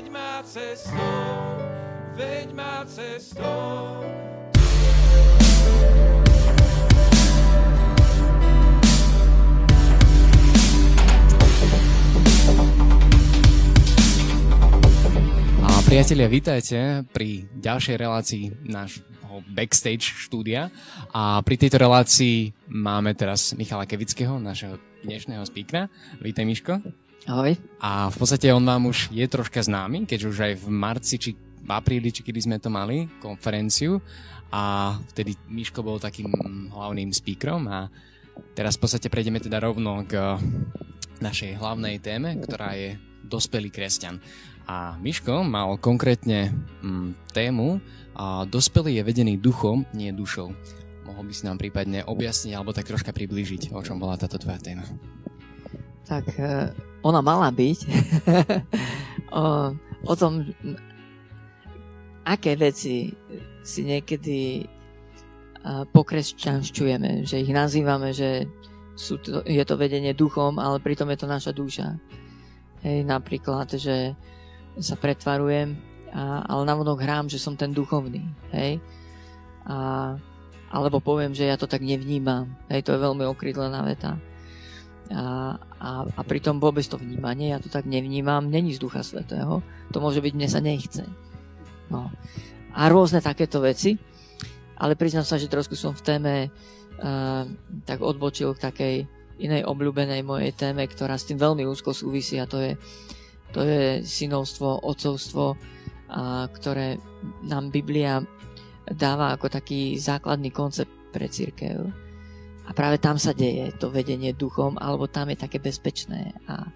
[0.00, 0.96] Veď ma cestou,
[2.16, 4.00] veď ma cestou,
[15.84, 19.04] priatelia, vítajte pri ďalšej relácii nášho
[19.52, 20.72] backstage štúdia.
[21.12, 25.92] A pri tejto relácii máme teraz Michala Kevického, našeho dnešného speakera.
[26.24, 26.80] Vítaj, Miško.
[27.28, 27.52] Ahoj.
[27.84, 31.30] A v podstate on vám už je troška známy, keďže už aj v marci či
[31.60, 34.00] v apríli, či kedy sme to mali, konferenciu.
[34.50, 36.32] A vtedy Miško bol takým
[36.72, 37.86] hlavným speakerom a
[38.56, 40.40] teraz v podstate prejdeme teda rovno k
[41.20, 44.18] našej hlavnej téme, ktorá je dospelý kresťan.
[44.66, 46.50] A Miško mal konkrétne
[46.80, 47.78] mm, tému
[48.16, 50.50] a dospelý je vedený duchom, nie dušou.
[51.06, 54.58] Mohol by si nám prípadne objasniť alebo tak troška priblížiť, o čom bola táto tvoja
[54.58, 54.82] téma.
[56.08, 56.70] Tak eh,
[57.02, 57.78] ona mala byť
[59.40, 59.44] o,
[60.06, 60.44] o tom,
[62.24, 63.12] aké veci
[63.60, 68.48] si niekedy eh, pokresťanšťujeme, že ich nazývame, že
[69.00, 71.96] sú to, je to vedenie duchom, ale pritom je to naša duša.
[72.84, 74.12] Hej, napríklad, že
[74.76, 75.76] sa pretvarujem,
[76.12, 78.24] a, ale navodok hrám, že som ten duchovný.
[78.52, 78.80] Hej?
[79.64, 80.16] A,
[80.70, 82.52] alebo poviem, že ja to tak nevnímam.
[82.68, 84.20] Hej, to je veľmi okrydlená veta.
[85.10, 89.58] A, a, a pritom vôbec to vnímanie, ja to tak nevnímam, není z Ducha Svetého.
[89.90, 91.02] To môže byť, mne sa nechce.
[91.90, 92.14] No.
[92.70, 93.98] A rôzne takéto veci.
[94.80, 97.42] Ale priznám sa, že trošku som v téme uh,
[97.84, 98.94] tak odbočil k takej
[99.40, 102.72] inej obľúbenej mojej téme, ktorá s tým veľmi úzko súvisí a to je,
[103.56, 105.56] to je synovstvo, otcovstvo,
[106.12, 107.00] a, ktoré
[107.48, 108.20] nám Biblia
[108.84, 111.88] dáva ako taký základný koncept pre církev.
[112.70, 116.30] A práve tam sa deje to vedenie duchom, alebo tam je také bezpečné.
[116.46, 116.70] A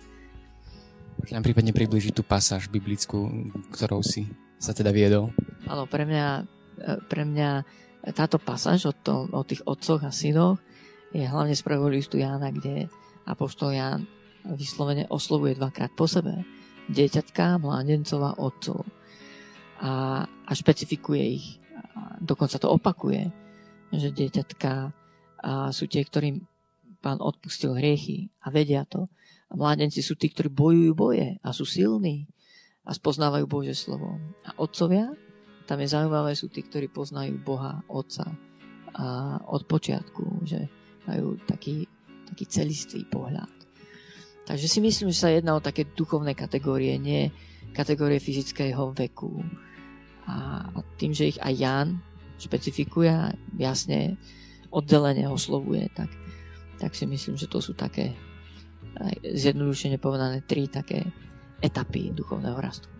[1.23, 3.31] Môžeš nám prípadne približiť tú pasáž biblickú,
[3.71, 4.27] ktorou si
[4.59, 5.31] sa teda viedol.
[5.71, 6.27] áno, pre mňa,
[6.83, 7.51] e, pre mňa
[8.11, 10.59] táto pasáž o, tom, o tých otcoch a synoch
[11.15, 12.91] je hlavne z prvého listu Jána, kde
[13.25, 14.11] Apoštol Ján
[14.45, 16.43] vyslovene oslovuje dvakrát po sebe.
[16.91, 18.83] Dieťatka, mládencov a otcov.
[19.81, 21.47] A, a špecifikuje ich.
[21.95, 23.31] A dokonca to opakuje,
[23.95, 24.91] že dieťatka
[25.45, 26.41] a sú tie, ktorým
[27.05, 29.13] pán odpustil hriechy a vedia to.
[29.53, 32.25] A mládenci sú tí, ktorí bojujú boje a sú silní
[32.89, 34.17] a spoznávajú Bože slovo.
[34.49, 35.13] A otcovia,
[35.69, 38.25] tam je zaujímavé, sú tí, ktorí poznajú Boha, Otca
[38.95, 40.65] a od počiatku, že
[41.05, 41.85] majú taký,
[42.31, 43.53] taký celistvý pohľad.
[44.49, 47.33] Takže si myslím, že sa jedná o také duchovné kategórie, nie
[47.73, 49.45] kategórie fyzického veku.
[50.25, 51.89] A tým, že ich aj Jan
[52.41, 53.13] špecifikuje
[53.61, 54.17] jasne
[54.75, 56.11] oddelenie oslovuje, tak,
[56.83, 58.19] tak si myslím, že to sú také
[59.23, 61.07] zjednodušene povedané tri také
[61.63, 62.91] etapy duchovného rastu.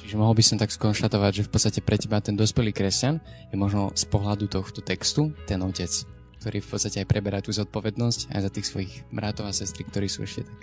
[0.00, 3.20] Čiže mohol by som tak skonštatovať, že v podstate pre teba ten dospelý kresťan
[3.52, 5.92] je možno z pohľadu tohto textu ten otec,
[6.40, 10.08] ktorý v podstate aj preberá tú zodpovednosť aj za tých svojich bratov a sestry, ktorí
[10.08, 10.60] sú ešte tak,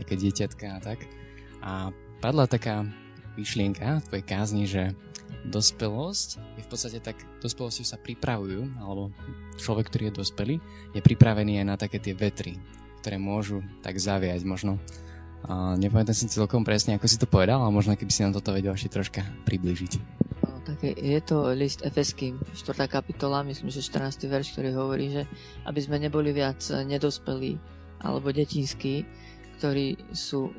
[0.00, 1.04] také dieťatka a tak.
[1.60, 1.92] A
[2.24, 2.88] padla taká
[3.36, 4.96] myšlienka v tvojej kázni, že
[5.48, 6.28] dospelosť
[6.60, 9.08] je v podstate tak, dospelosťou sa pripravujú, alebo
[9.56, 10.54] človek, ktorý je dospelý,
[10.92, 12.60] je pripravený aj na také tie vetry,
[13.00, 14.76] ktoré môžu tak zaviať možno.
[15.48, 18.52] A nepamätám si celkom presne, ako si to povedal, ale možno keby si nám toto
[18.52, 19.92] vedel ešte troška približiť.
[20.44, 22.84] No, tak je, je to list Efeským, 4.
[22.84, 24.28] kapitola, myslím, že 14.
[24.28, 25.22] verš, ktorý hovorí, že
[25.64, 27.56] aby sme neboli viac nedospelí
[28.04, 29.08] alebo detinskí,
[29.56, 30.52] ktorí sú,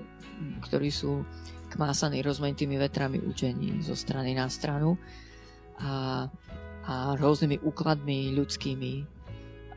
[0.66, 1.22] ktorí sú
[1.72, 5.00] kmásaný rozmanitými vetrami učení zo strany na stranu
[5.80, 6.28] a,
[6.84, 9.08] a rôznymi úkladmi ľudskými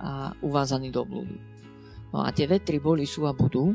[0.02, 1.38] a uvázaný do blúdu.
[2.10, 3.74] No a tie vetry boli, sú a budú.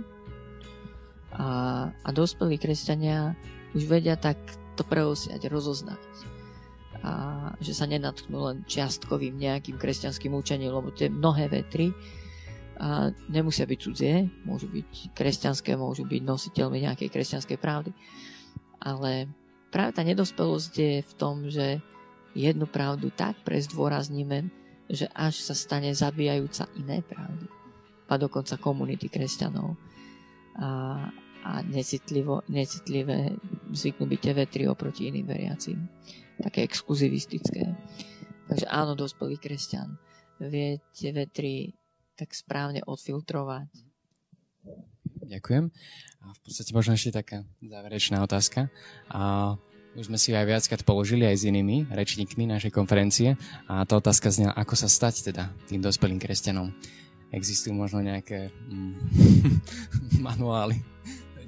[1.35, 1.47] A,
[1.91, 3.35] a dospelí kresťania
[3.75, 4.37] už vedia tak
[4.75, 5.99] to preosiať, rozoznať.
[6.99, 7.11] A
[7.63, 11.95] že sa nenatknú len čiastkovým nejakým kresťanským učením, lebo tie mnohé vetry
[12.79, 17.91] a nemusia byť cudzie, môžu byť kresťanské, môžu byť nositeľmi nejakej kresťanskej pravdy.
[18.79, 19.27] Ale
[19.67, 21.83] práve tá nedospelosť je v tom, že
[22.31, 24.47] jednu pravdu tak prezdôrazníme,
[24.87, 27.51] že až sa stane zabíjajúca iné pravdy.
[28.07, 29.75] A dokonca komunity kresťanov.
[30.55, 30.69] A,
[31.43, 33.35] a necitlivo, necitlivé
[33.75, 35.83] zvyknú byť tie vetry oproti iným veriacim.
[36.39, 37.75] Také exkluzivistické.
[38.47, 39.99] Takže áno, dospelý kresťan
[40.39, 41.75] vie tie vetry
[42.19, 43.71] tak správne odfiltrovať.
[45.23, 45.71] Ďakujem.
[46.19, 48.67] A v podstate možno ešte taká záverečná otázka.
[49.07, 49.55] A
[49.95, 53.97] už sme si ju aj viackrát položili aj s inými rečníkmi našej konferencie a tá
[53.97, 56.75] otázka znela, ako sa stať teda tým dospelým kresťanom.
[57.31, 58.93] Existujú možno nejaké mm,
[60.27, 60.81] manuály.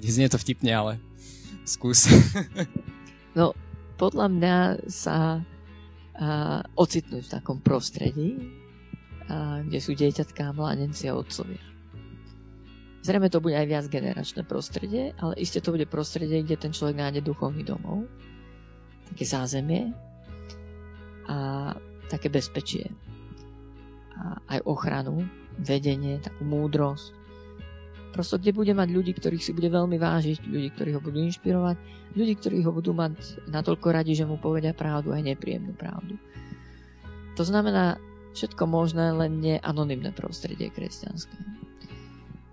[0.02, 0.92] Znie to vtipne, ale
[1.62, 2.10] skús.
[3.38, 3.54] no,
[3.98, 4.56] podľa mňa
[4.90, 8.61] sa a, ocitnúť v takom prostredí,
[9.68, 11.62] kde sú dieťatká, mládenci a otcovia.
[13.02, 17.02] Zrejme to bude aj viac generačné prostredie, ale iste to bude prostredie, kde ten človek
[17.02, 18.06] nájde duchovný domov,
[19.10, 19.90] také zázemie
[21.26, 21.74] a
[22.06, 22.94] také bezpečie.
[24.14, 25.26] A aj ochranu,
[25.58, 27.10] vedenie, takú múdrosť.
[28.14, 31.76] Prosto, kde bude mať ľudí, ktorých si bude veľmi vážiť, ľudí, ktorí ho budú inšpirovať,
[32.14, 36.20] ľudí, ktorí ho budú mať natoľko radi, že mu povedia pravdu, aj nepríjemnú pravdu.
[37.34, 37.96] To znamená,
[38.32, 41.36] všetko možné, len nie anonimné prostredie kresťanské.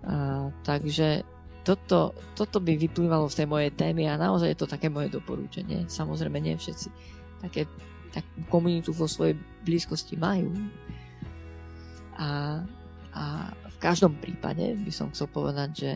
[0.04, 1.24] A, takže
[1.64, 5.84] toto, toto by vyplývalo z tej mojej témy a naozaj je to také moje doporučenie.
[5.88, 6.88] Samozrejme, nie všetci
[7.44, 7.68] také,
[8.12, 10.52] takú komunitu vo svojej blízkosti majú.
[12.16, 12.60] A,
[13.12, 15.92] a v každom prípade by som chcel povedať, že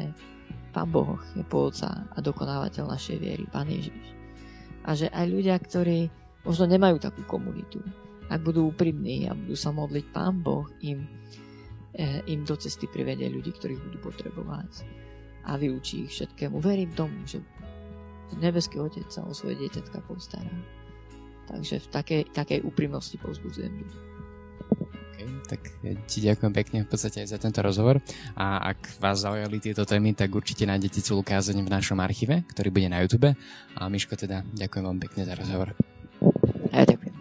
[0.74, 4.16] Pán Boh je pôvodca a dokonávateľ našej viery, Pán Ježiš.
[4.84, 6.12] A že aj ľudia, ktorí
[6.44, 7.80] možno nemajú takú komunitu,
[8.34, 11.06] ak budú úprimní a budú sa modliť, Pán Boh im,
[11.94, 14.82] eh, im do cesty privedie ľudí, ktorých budú potrebovať
[15.46, 16.58] a vyučí ich všetkému.
[16.58, 17.38] Verím tomu, že
[18.42, 20.50] nebeský Otec sa o svoje dieťatka postará.
[21.44, 23.98] Takže v takej, takej úprimnosti povzbudzujem ľudí.
[25.14, 25.60] Okay, tak
[26.10, 28.02] ti ďakujem pekne v podstate aj za tento rozhovor
[28.34, 32.74] a ak vás zaujali tieto témy, tak určite nájdete celú kázeň v našom archíve, ktorý
[32.74, 33.30] bude na YouTube
[33.78, 35.70] a Miško teda ďakujem vám pekne za rozhovor.
[36.74, 37.13] A ja ďakujem.